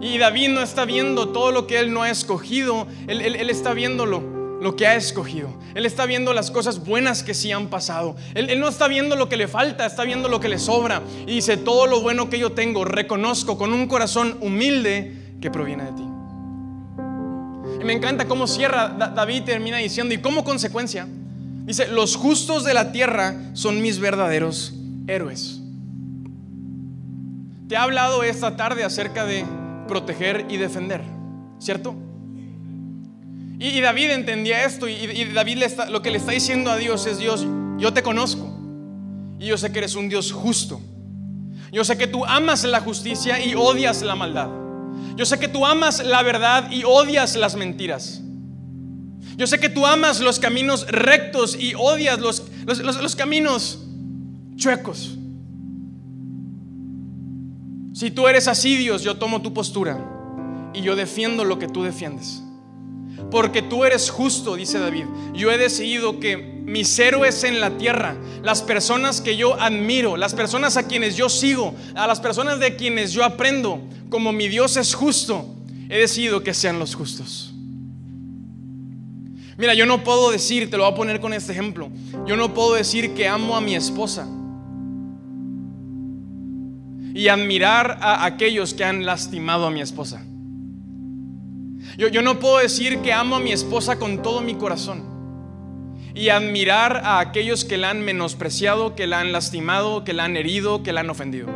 [0.00, 3.72] Y David no está viendo todo lo que él no ha escogido, él, él está
[3.72, 5.50] viéndolo lo que ha escogido.
[5.74, 8.16] Él está viendo las cosas buenas que sí han pasado.
[8.34, 11.02] Él, no está viendo lo que le falta, está viendo lo que le sobra.
[11.26, 15.84] Y dice, todo lo bueno que yo tengo, reconozco con un corazón humilde que proviene
[15.84, 16.08] de ti.
[17.78, 21.06] Y me encanta cómo cierra David, termina diciendo, y como consecuencia,
[21.66, 24.72] dice, los justos de la tierra son mis verdaderos
[25.06, 25.60] héroes.
[27.68, 29.44] Te ha hablado esta tarde acerca de
[29.86, 31.02] proteger y defender,
[31.58, 31.94] ¿cierto?
[33.58, 37.46] Y, David entendía esto y, David lo que le está diciendo a Dios es, Dios,
[37.76, 38.50] yo te conozco
[39.38, 40.80] y yo sé que eres un Dios justo.
[41.70, 44.63] Yo sé que tú amas la justicia y odias la maldad.
[45.16, 48.20] Yo sé que tú amas la verdad y odias las mentiras.
[49.36, 53.84] Yo sé que tú amas los caminos rectos y odias los, los, caminos
[54.56, 55.18] chuecos.
[57.94, 59.98] Si tú eres así, Dios, yo tomo tu postura
[60.72, 62.43] y yo defiendo lo que tú defiendes.
[63.34, 65.06] Porque tú eres justo, dice David.
[65.32, 70.34] Yo he decidido que mis héroes en la tierra, las personas que yo admiro, las
[70.34, 74.76] personas a quienes yo sigo, a las personas de quienes yo aprendo, como mi Dios
[74.76, 75.52] es justo,
[75.88, 77.52] he decidido que sean los justos.
[79.58, 81.90] Mira, yo no puedo decir, te lo voy a poner con este ejemplo,
[82.28, 84.28] yo no puedo decir que amo a mi esposa
[87.12, 90.24] y admirar a aquellos que han lastimado a mi esposa.
[91.96, 95.04] Yo, no puedo decir que amo a mi esposa con todo mi corazón
[96.14, 100.36] y admirar a aquellos que la han menospreciado, que la han lastimado, que la han
[100.36, 101.48] herido, que la han ofendido.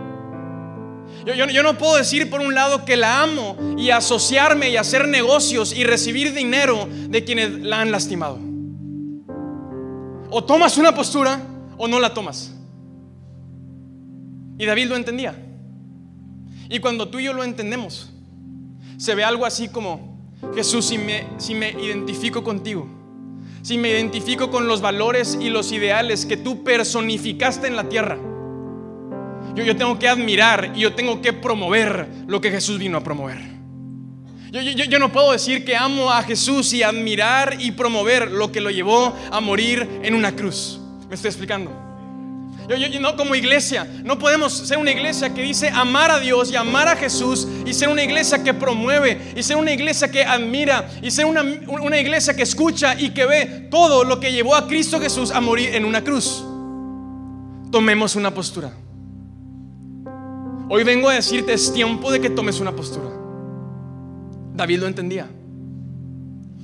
[1.26, 5.08] Yo, yo, no puedo decir por un lado que la amo y asociarme y hacer
[5.08, 8.38] negocios y recibir dinero de quienes la han lastimado.
[10.30, 11.40] O tomas una postura
[11.76, 12.54] o no la tomas.
[14.58, 15.34] Y David lo entendía.
[16.68, 18.12] Y cuando tú y yo lo entendemos,
[18.96, 20.17] se ve algo así como,
[20.54, 22.86] Jesús, si me, si me identifico contigo,
[23.62, 28.18] si me identifico con los valores y los ideales que tú personificaste en la tierra,
[29.54, 33.04] yo, yo tengo que admirar y yo tengo que promover lo que Jesús vino a
[33.04, 33.58] promover.
[34.50, 38.70] Yo, no puedo decir que amo a Jesús y admirar y promover lo que lo
[38.70, 40.80] llevó a morir en una cruz.
[41.08, 41.87] ¿Me estoy explicando?
[43.00, 46.86] No como iglesia, no podemos ser una iglesia que dice amar a Dios y amar
[46.86, 51.10] a Jesús y ser una iglesia que promueve y ser una iglesia que admira y
[51.10, 55.00] ser una, una iglesia que escucha y que ve todo lo que llevó a Cristo
[55.00, 56.44] Jesús a morir en una cruz.
[57.70, 58.70] Tomemos una postura.
[60.68, 63.08] Hoy vengo a decirte, es tiempo de que tomes una postura.
[64.54, 65.26] David lo entendía.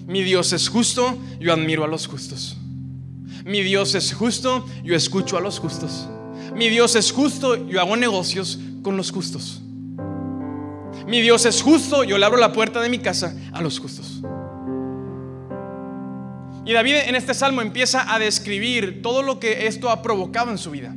[0.06, 2.58] Mi Dios es justo, yo admiro a los justos.
[3.44, 6.08] Mi Dios es justo, yo escucho a los justos.
[6.54, 9.60] Mi Dios es justo, yo hago negocios con los justos.
[11.06, 14.22] Mi Dios es justo, yo le abro la puerta de mi casa a los justos.
[16.64, 20.56] Y David en este salmo empieza a describir todo lo que esto ha provocado en
[20.56, 20.96] su vida.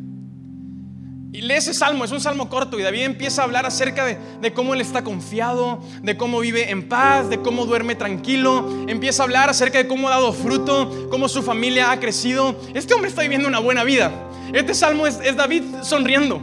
[1.38, 4.54] Y lee ese salmo, es un salmo corto y David empieza a hablar acerca de,
[4.54, 8.68] cómo él está confiado, de cómo vive en paz, de cómo duerme tranquilo.
[8.88, 12.60] Empieza a hablar acerca de cómo ha dado fruto, cómo su familia ha crecido.
[12.74, 14.12] Este hombre está viviendo una buena vida.
[14.52, 16.42] Este salmo es, David sonriendo.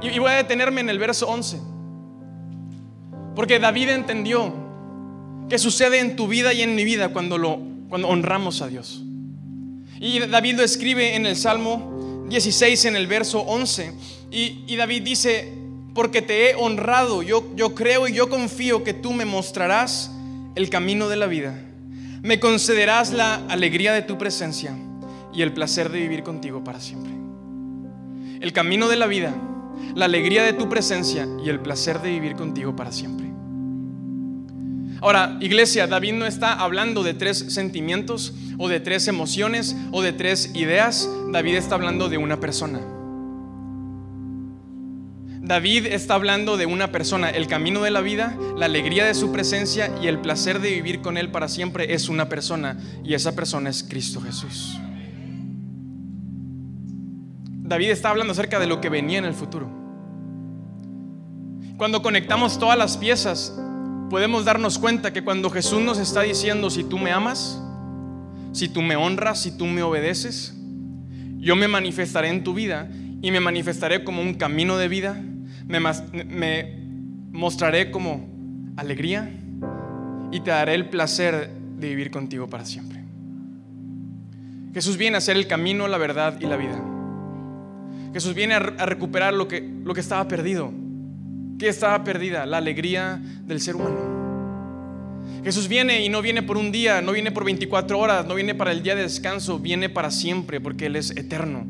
[0.00, 1.60] Y, voy a detenerme en el verso 11.
[3.34, 4.54] Porque David entendió
[5.48, 7.36] que sucede en tu vida y en mi vida cuando,
[7.88, 9.02] cuando honramos a Dios.
[9.98, 11.91] Y David lo escribe en el Salmo
[12.32, 13.92] 16 en el verso 11.
[14.30, 15.52] Y, David dice,
[15.94, 20.10] porque te he honrado, yo, yo creo y yo confío que tú me mostrarás
[20.54, 21.54] el camino de la vida.
[22.22, 24.74] Me concederás la alegría de tu presencia
[25.34, 27.12] y el placer de vivir contigo para siempre.
[28.40, 29.34] El camino de la vida,
[29.94, 33.21] la alegría de tu presencia y el placer de vivir contigo para siempre.
[35.02, 40.12] Ahora, iglesia, David no está hablando de tres sentimientos o de tres emociones o de
[40.12, 41.10] tres ideas.
[41.32, 42.80] David está hablando de una persona.
[45.40, 47.30] David está hablando de una persona.
[47.30, 51.00] El camino de la vida, la alegría de su presencia y el placer de vivir
[51.00, 52.78] con Él para siempre es una persona.
[53.02, 54.78] Y esa persona es Cristo Jesús.
[57.64, 59.68] David está hablando acerca de lo que venía en el futuro.
[61.76, 63.52] Cuando conectamos todas las piezas,
[64.12, 67.58] podemos darnos cuenta que cuando Jesús nos está diciendo, si tú me amas,
[68.52, 70.54] si tú me honras, si tú me obedeces,
[71.38, 72.90] yo me manifestaré en tu vida
[73.22, 75.18] y me manifestaré como un camino de vida,
[75.66, 76.76] me,
[77.30, 78.28] mostraré como
[78.76, 79.32] alegría
[80.30, 81.48] y te daré el placer
[81.78, 83.02] de vivir contigo para siempre.
[84.74, 86.78] Jesús viene a ser el camino, la verdad y la vida.
[88.12, 90.70] Jesús viene a, recuperar lo que, lo que estaba perdido
[91.62, 92.44] que estaba perdida?
[92.44, 94.22] La alegría del ser humano.
[95.44, 98.54] Jesús viene y no viene por un día, no viene por 24 horas, no viene
[98.54, 101.64] para el día de descanso, viene para siempre porque Él es eterno.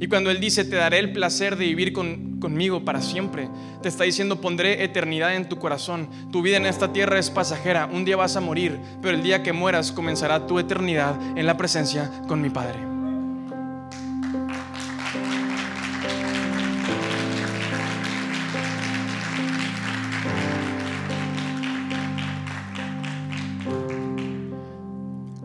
[0.00, 3.48] Y cuando Él dice, te daré el placer de vivir conmigo para siempre,
[3.82, 6.08] te está diciendo, pondré eternidad en tu corazón.
[6.30, 9.42] Tu vida en esta tierra es pasajera, un día vas a morir, pero el día
[9.42, 12.91] que mueras comenzará tu eternidad en la presencia con mi Padre.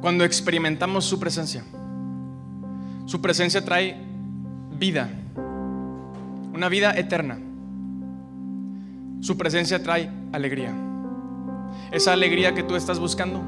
[0.08, 1.66] Cuando experimentamos su presencia.
[3.08, 3.98] Su presencia trae
[4.80, 5.10] vida,
[6.54, 7.38] una vida eterna.
[9.20, 10.74] Su presencia trae alegría.
[11.92, 13.42] Esa alegría que tú estás buscando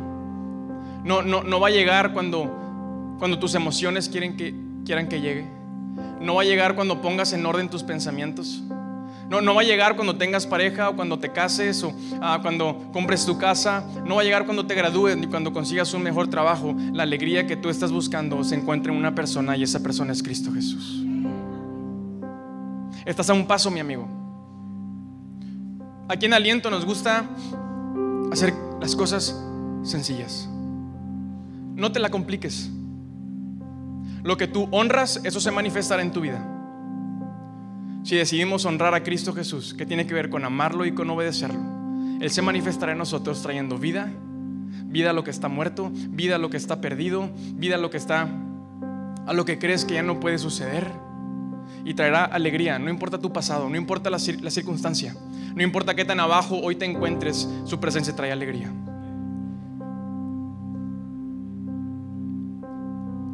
[1.06, 4.54] no, no, no va a llegar cuando, cuando tus emociones quieren que,
[4.84, 5.48] quieran que llegue.
[6.20, 8.62] No va a llegar cuando pongas en orden tus pensamientos.
[9.30, 12.90] No, no va a llegar cuando tengas pareja o cuando te cases o ah, cuando
[12.92, 13.86] compres tu casa.
[14.04, 16.76] No va a llegar cuando te gradúes ni cuando consigas un mejor trabajo.
[16.94, 20.24] La alegría que tú estás buscando se encuentra en una persona y esa persona es
[20.24, 21.04] Cristo Jesús.
[23.06, 24.08] Estás a un paso, mi amigo.
[26.08, 27.24] Aquí en Aliento nos gusta
[28.32, 28.52] hacer
[28.82, 29.40] las cosas
[29.84, 30.50] sencillas.
[31.76, 32.72] No te la compliques.
[34.24, 36.59] Lo que tú honras, eso se manifestará en tu vida
[38.04, 41.60] si decidimos honrar a Cristo Jesús, que tiene que ver con amarlo y con obedecerlo,
[42.22, 44.12] Él se manifestará en nosotros trayendo vida,
[44.86, 47.90] vida a lo que está muerto, vida a lo que está perdido, vida a lo
[47.90, 48.28] que está,
[49.26, 50.92] a lo que crees que ya no puede suceder.
[51.86, 55.16] Y traerá alegría, no importa tu pasado, no importa la, la circunstancia,
[55.56, 58.72] no importa qué tan abajo hoy te encuentres, su presencia trae alegría.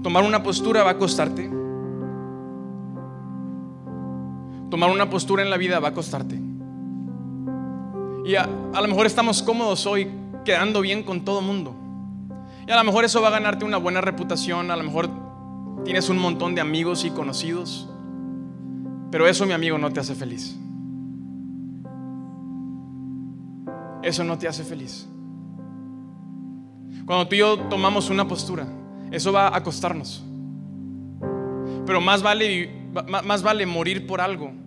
[0.04, 1.65] Tomar una postura va a costarte.
[4.76, 6.38] Tomar una postura en la vida va a costarte.
[8.26, 10.12] Y a, lo mejor estamos cómodos hoy
[10.44, 11.74] quedando bien con todo mundo.
[12.68, 15.10] Y a lo mejor eso va a ganarte una buena reputación, a lo mejor
[15.86, 17.88] tienes un montón de amigos y conocidos,
[19.12, 20.58] pero eso, mi amigo, no te hace feliz.
[24.04, 25.08] Eso no te hace feliz.
[27.06, 28.68] Cuando tú y yo tomamos una postura,
[29.10, 30.22] eso va a costarnos.
[31.86, 32.92] Pero más vale,
[33.24, 34.65] más vale morir por algo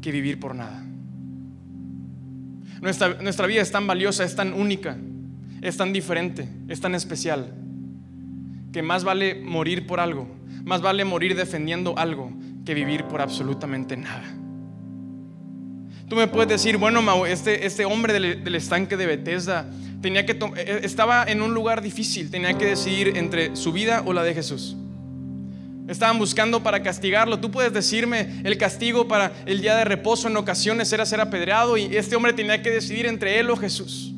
[0.00, 0.82] que vivir por nada.
[2.80, 4.96] Nuestra, nuestra vida es tan valiosa, es tan única,
[5.60, 7.52] es tan diferente, es tan especial,
[8.72, 10.28] que más vale morir por algo,
[10.64, 12.32] más vale morir defendiendo algo
[12.64, 14.24] que vivir por absolutamente nada.
[16.08, 19.70] Tú me puedes decir, bueno, Mau, este, este hombre del, del, estanque de Bethesda
[20.00, 24.12] tenía que e, estaba en un lugar difícil, tenía que decidir entre su vida o
[24.12, 24.76] la de Jesús.
[25.90, 27.40] Estaban buscando para castigarlo.
[27.40, 31.76] Tú puedes decirme el castigo para el día de reposo en ocasiones era ser apedreado
[31.76, 34.14] y este hombre tenía que decidir entre él o Jesús.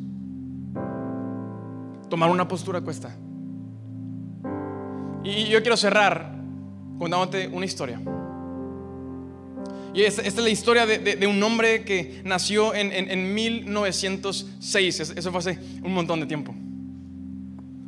[2.10, 3.16] Tomar una postura cuesta.
[5.24, 6.34] Y yo quiero cerrar
[6.98, 7.98] contándote una historia.
[9.94, 15.00] Y esta, es la historia de, un hombre que nació en, 1906.
[15.00, 16.54] Eso fue hace un montón de tiempo.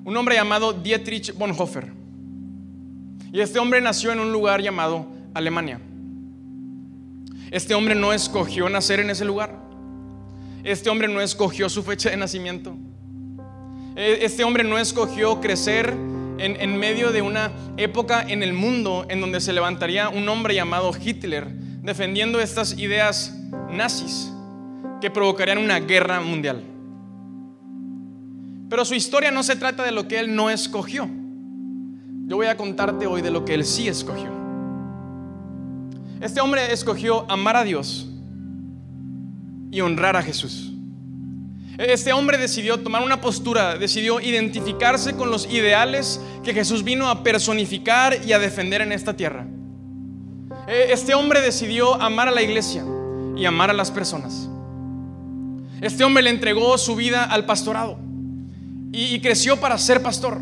[0.06, 2.03] Un hombre llamado Dietrich Bonhoeffer.
[3.34, 5.80] Y este hombre nació en un lugar llamado Alemania.
[7.50, 9.58] Este hombre no escogió nacer en ese lugar.
[10.62, 12.76] Este hombre no escogió su fecha de nacimiento.
[13.96, 15.92] E, este hombre no escogió crecer
[16.38, 20.92] en, medio de una época en el mundo en donde se levantaría un hombre llamado
[20.96, 21.48] Hitler
[21.82, 23.36] defendiendo estas ideas
[23.68, 24.30] nazis
[25.00, 26.62] que provocarían una guerra mundial.
[28.70, 31.10] Pero su historia no se trata de lo que él no escogió.
[32.26, 34.30] Yo voy a contarte hoy de lo que él sí escogió.
[36.20, 38.08] Este hombre escogió amar a Dios
[39.70, 40.72] y honrar a Jesús.
[41.76, 47.24] Este hombre decidió tomar una postura, decidió identificarse con los ideales que Jesús vino a
[47.24, 49.46] personificar y a defender en esta tierra.
[50.68, 52.84] E, este hombre decidió amar a la iglesia
[53.36, 54.48] y amar a las personas.
[55.80, 57.98] Este hombre le entregó su vida al pastorado
[58.92, 60.40] y, creció para ser pastor.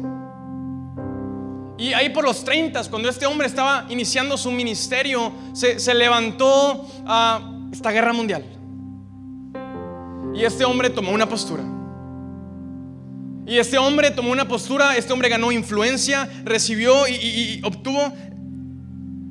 [1.82, 6.88] Y ahí por los 30, cuando este hombre estaba iniciando su ministerio, se, se levantó
[7.04, 7.40] a
[7.72, 8.44] esta guerra mundial.
[10.32, 11.64] Y este hombre tomó una postura.
[13.48, 18.12] Y este hombre tomó una postura, este hombre ganó influencia, recibió y, obtuvo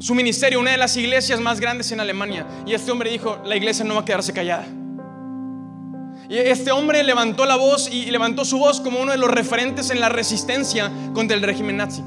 [0.02, 2.46] su ministerio, una de las iglesias más grandes en Alemania.
[2.68, 4.66] Y este hombre dijo, la iglesia no va a quedarse callada.
[6.30, 9.90] Y este hombre levantó la voz y levantó su voz como uno de los referentes
[9.90, 12.04] en la resistencia contra el régimen nazi.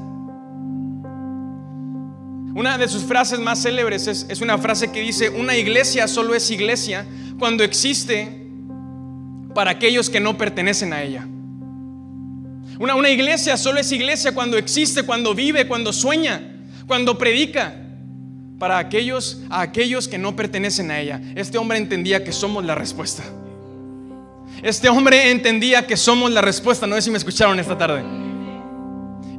[2.55, 6.49] Una de sus frases más célebres es, una frase que dice, una iglesia solo es
[6.49, 7.05] iglesia
[7.37, 8.47] cuando existe
[9.53, 11.27] para aquellos que no pertenecen a ella.
[12.79, 16.41] Una, una iglesia solo es iglesia cuando existe, cuando vive, cuando sueña,
[16.87, 17.81] cuando predica.
[18.57, 21.21] Para aquellos, a aquellos que no pertenecen a ella.
[21.35, 23.21] Este hombre entendía que somos la respuesta.
[24.63, 26.87] Este hombre entendía que somos la respuesta.
[26.87, 28.01] No sé si me escucharon esta tarde.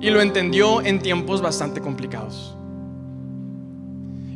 [0.03, 2.56] Y lo entendió en tiempos bastante complicados.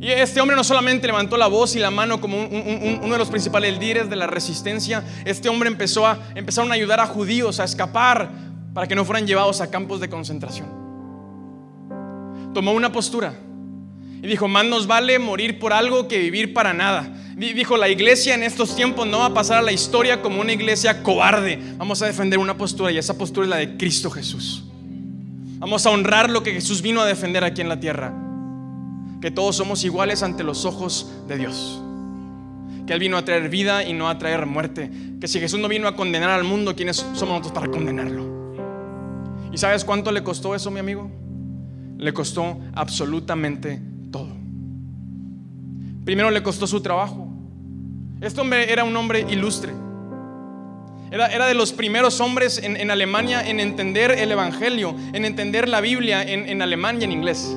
[0.01, 3.29] Y este hombre no solamente levantó la voz y la mano como uno de los
[3.29, 7.65] principales líderes de la resistencia, este hombre empezó a, empezaron a ayudar a judíos a
[7.65, 8.31] escapar
[8.73, 10.69] para que no fueran llevados a campos de concentración.
[12.55, 13.35] Tomó una postura
[14.23, 17.13] y dijo, más nos vale morir por algo que vivir para nada.
[17.37, 20.53] Dijo, la iglesia en estos tiempos no va a pasar a la historia como una
[20.53, 21.59] iglesia cobarde.
[21.77, 24.65] Vamos a defender una postura y esa postura es la de Cristo Jesús.
[25.59, 28.30] Vamos a honrar lo que Jesús vino a defender aquí en la tierra
[29.21, 31.83] que todos somos iguales ante los ojos de Dios.
[32.87, 34.91] Que Él vino a traer vida y no a traer muerte.
[35.21, 38.41] Que si Jesús no vino a condenar al mundo, ¿quiénes somos nosotros para condenarlo?
[39.53, 41.11] ¿Y sabes cuánto le costó eso, mi amigo?
[41.99, 44.29] Le costó absolutamente todo.
[46.05, 47.29] Primero le costó su trabajo.
[48.21, 49.73] Este hombre era un hombre ilustre.
[51.11, 56.23] Era, de los primeros hombres en, Alemania en entender el Evangelio, en entender la Biblia
[56.23, 57.57] en, en alemán y en inglés.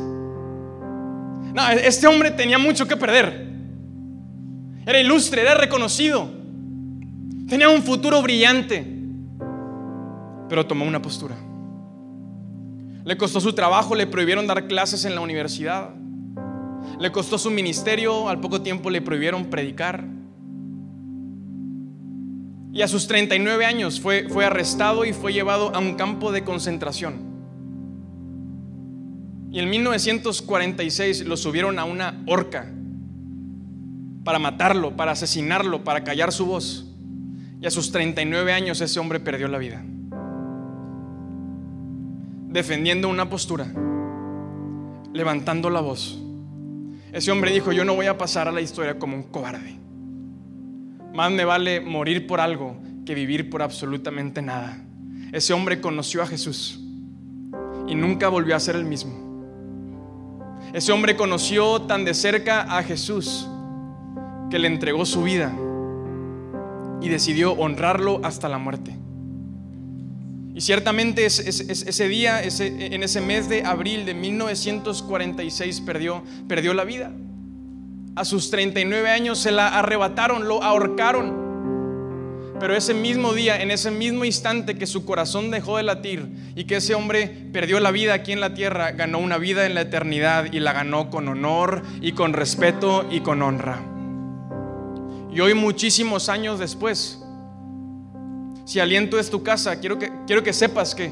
[1.83, 3.47] Este hombre tenía mucho que perder.
[4.85, 6.29] Era ilustre, era reconocido.
[7.47, 8.85] Tenía un futuro brillante.
[10.49, 11.35] Pero tomó una postura.
[13.05, 15.89] Le costó su trabajo, le prohibieron dar clases en la universidad.
[16.99, 20.05] Le costó su ministerio, al poco tiempo le prohibieron predicar.
[22.71, 26.43] Y a sus 39 años fue, fue arrestado y fue llevado a un campo de
[26.43, 27.32] concentración.
[29.53, 32.73] Y en 1946 lo subieron a una horca
[34.23, 36.87] para matarlo, para asesinarlo, para callar su voz.
[37.61, 39.85] Y a sus 39 años ese hombre perdió la vida.
[42.47, 43.71] Defendiendo una postura,
[45.13, 46.19] levantando la voz.
[47.11, 49.77] Ese hombre dijo, yo no voy a pasar a la historia como un cobarde.
[51.13, 52.75] Más me vale morir por algo
[53.05, 54.83] que vivir por absolutamente nada.
[55.31, 56.79] Ese hombre conoció a Jesús
[57.87, 59.23] y nunca volvió a ser el mismo.
[60.73, 63.47] Ese hombre conoció tan de cerca a Jesús
[64.49, 65.53] que le entregó su vida
[66.99, 68.97] y decidió honrarlo hasta la muerte.
[70.55, 77.11] Y ciertamente ese, día, en ese mes de abril de 1946, perdió, perdió la vida.
[78.15, 81.42] A sus 39 años se la arrebataron, lo ahorcaron.
[82.59, 86.65] Pero ese mismo día, en ese mismo instante que su corazón dejó de latir y
[86.65, 89.81] que ese hombre perdió la vida aquí en la tierra, ganó una vida en la
[89.81, 93.81] eternidad y la ganó con honor y con respeto y con honra.
[95.33, 97.19] Y hoy muchísimos años después,
[98.65, 101.11] si aliento es tu casa, quiero que, quiero que sepas que,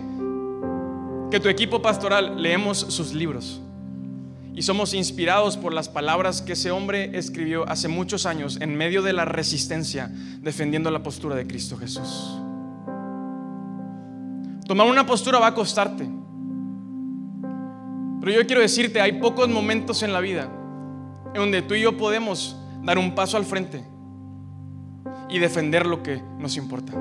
[1.31, 3.61] que tu equipo pastoral leemos sus libros
[4.53, 9.01] y somos inspirados por las palabras que ese hombre escribió hace muchos años en medio
[9.01, 12.37] de la resistencia defendiendo la postura de Cristo Jesús.
[14.67, 16.07] Tomar una postura va a costarte.
[18.21, 20.49] Pero yo quiero decirte, hay pocos momentos en la vida
[21.33, 23.83] en donde tú y yo podemos dar un paso al frente
[25.29, 26.93] y defender lo que nos importa.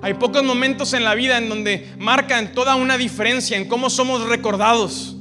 [0.00, 4.28] Hay pocos momentos en la vida en donde marcan toda una diferencia en cómo somos
[4.28, 5.17] recordados,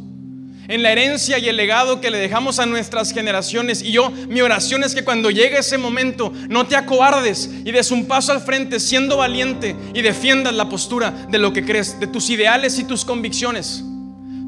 [0.67, 3.81] en la herencia y el legado que le dejamos a nuestras generaciones.
[3.81, 7.91] Y yo, mi oración es que cuando llegue ese momento, no te acobardes y des
[7.91, 12.07] un paso al frente siendo valiente y defiendas la postura de lo que crees, de
[12.07, 13.83] tus ideales y tus convicciones.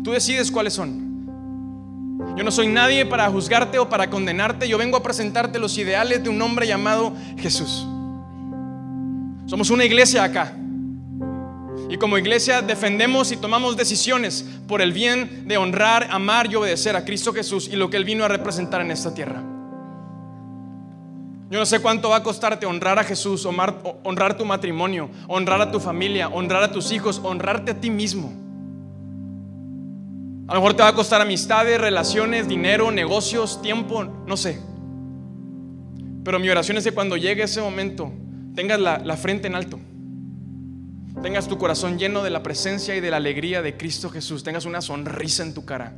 [0.03, 1.09] Tú decides cuáles son.
[2.37, 4.67] Yo no soy nadie para juzgarte o para condenarte.
[4.67, 7.85] Yo vengo a presentarte los ideales de un hombre llamado Jesús.
[9.45, 10.53] Somos una iglesia acá.
[11.89, 16.95] Y como iglesia defendemos y tomamos decisiones por el bien de honrar, amar y obedecer
[16.95, 19.41] a Cristo Jesús y lo que Él vino a representar en esta tierra.
[21.49, 25.71] Yo no sé cuánto va a costarte honrar a Jesús, honrar, tu matrimonio, honrar a
[25.71, 28.31] tu familia, honrar a tus hijos, honrarte a ti mismo.
[30.47, 34.61] A lo mejor te va a costar amistades, relaciones, dinero, negocios, tiempo, no sé.
[36.23, 38.11] Pero mi oración es que cuando llegue ese momento
[38.53, 39.79] tengas la, la frente en alto.
[41.21, 44.43] Tengas tu corazón lleno de la presencia y de la alegría de Cristo Jesús.
[44.43, 45.93] Tengas una sonrisa en tu cara.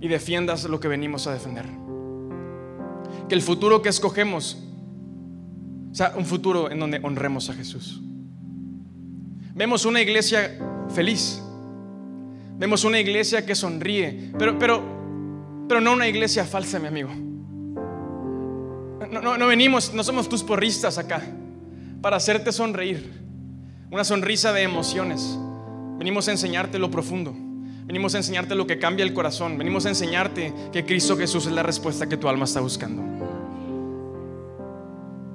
[0.00, 1.66] Y defiendas lo que venimos a defender.
[3.28, 4.58] Que el futuro que escogemos
[5.92, 8.00] sea un futuro en donde honremos a Jesús.
[9.54, 10.58] Vemos una iglesia
[10.92, 11.42] feliz
[12.62, 14.80] Vemos una iglesia que sonríe, pero, pero,
[15.68, 17.10] pero no una iglesia falsa, mi amigo.
[19.10, 21.22] No, no, venimos, no somos tus porristas acá
[22.00, 23.21] para hacerte sonreír.
[23.92, 25.38] Una sonrisa de emociones.
[25.98, 27.34] Venimos a enseñarte lo profundo.
[27.84, 29.58] Venimos a enseñarte lo que cambia el corazón.
[29.58, 33.02] Venimos a enseñarte que Cristo Jesús es la respuesta que tu alma está buscando.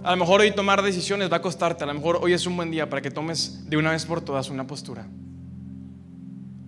[0.04, 1.84] A lo mejor hoy tomar decisiones va a costarte.
[1.84, 4.22] A lo mejor hoy es un buen día para que tomes de una vez por
[4.22, 5.06] todas una postura.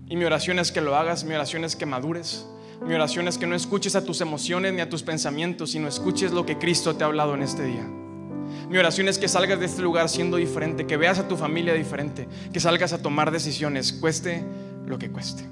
[0.08, 2.46] Y mi oración es que lo hagas, mi oración es que madures.
[2.86, 6.34] Mi oración es que no escuches a tus emociones ni a tus pensamientos, sino escuches
[6.34, 7.90] lo que Cristo te ha hablado en este día.
[8.70, 11.74] Mi oración es que salgas de este lugar siendo diferente, que veas a tu familia
[11.74, 14.44] diferente, que salgas a tomar decisiones, cueste
[14.86, 15.44] lo que cueste.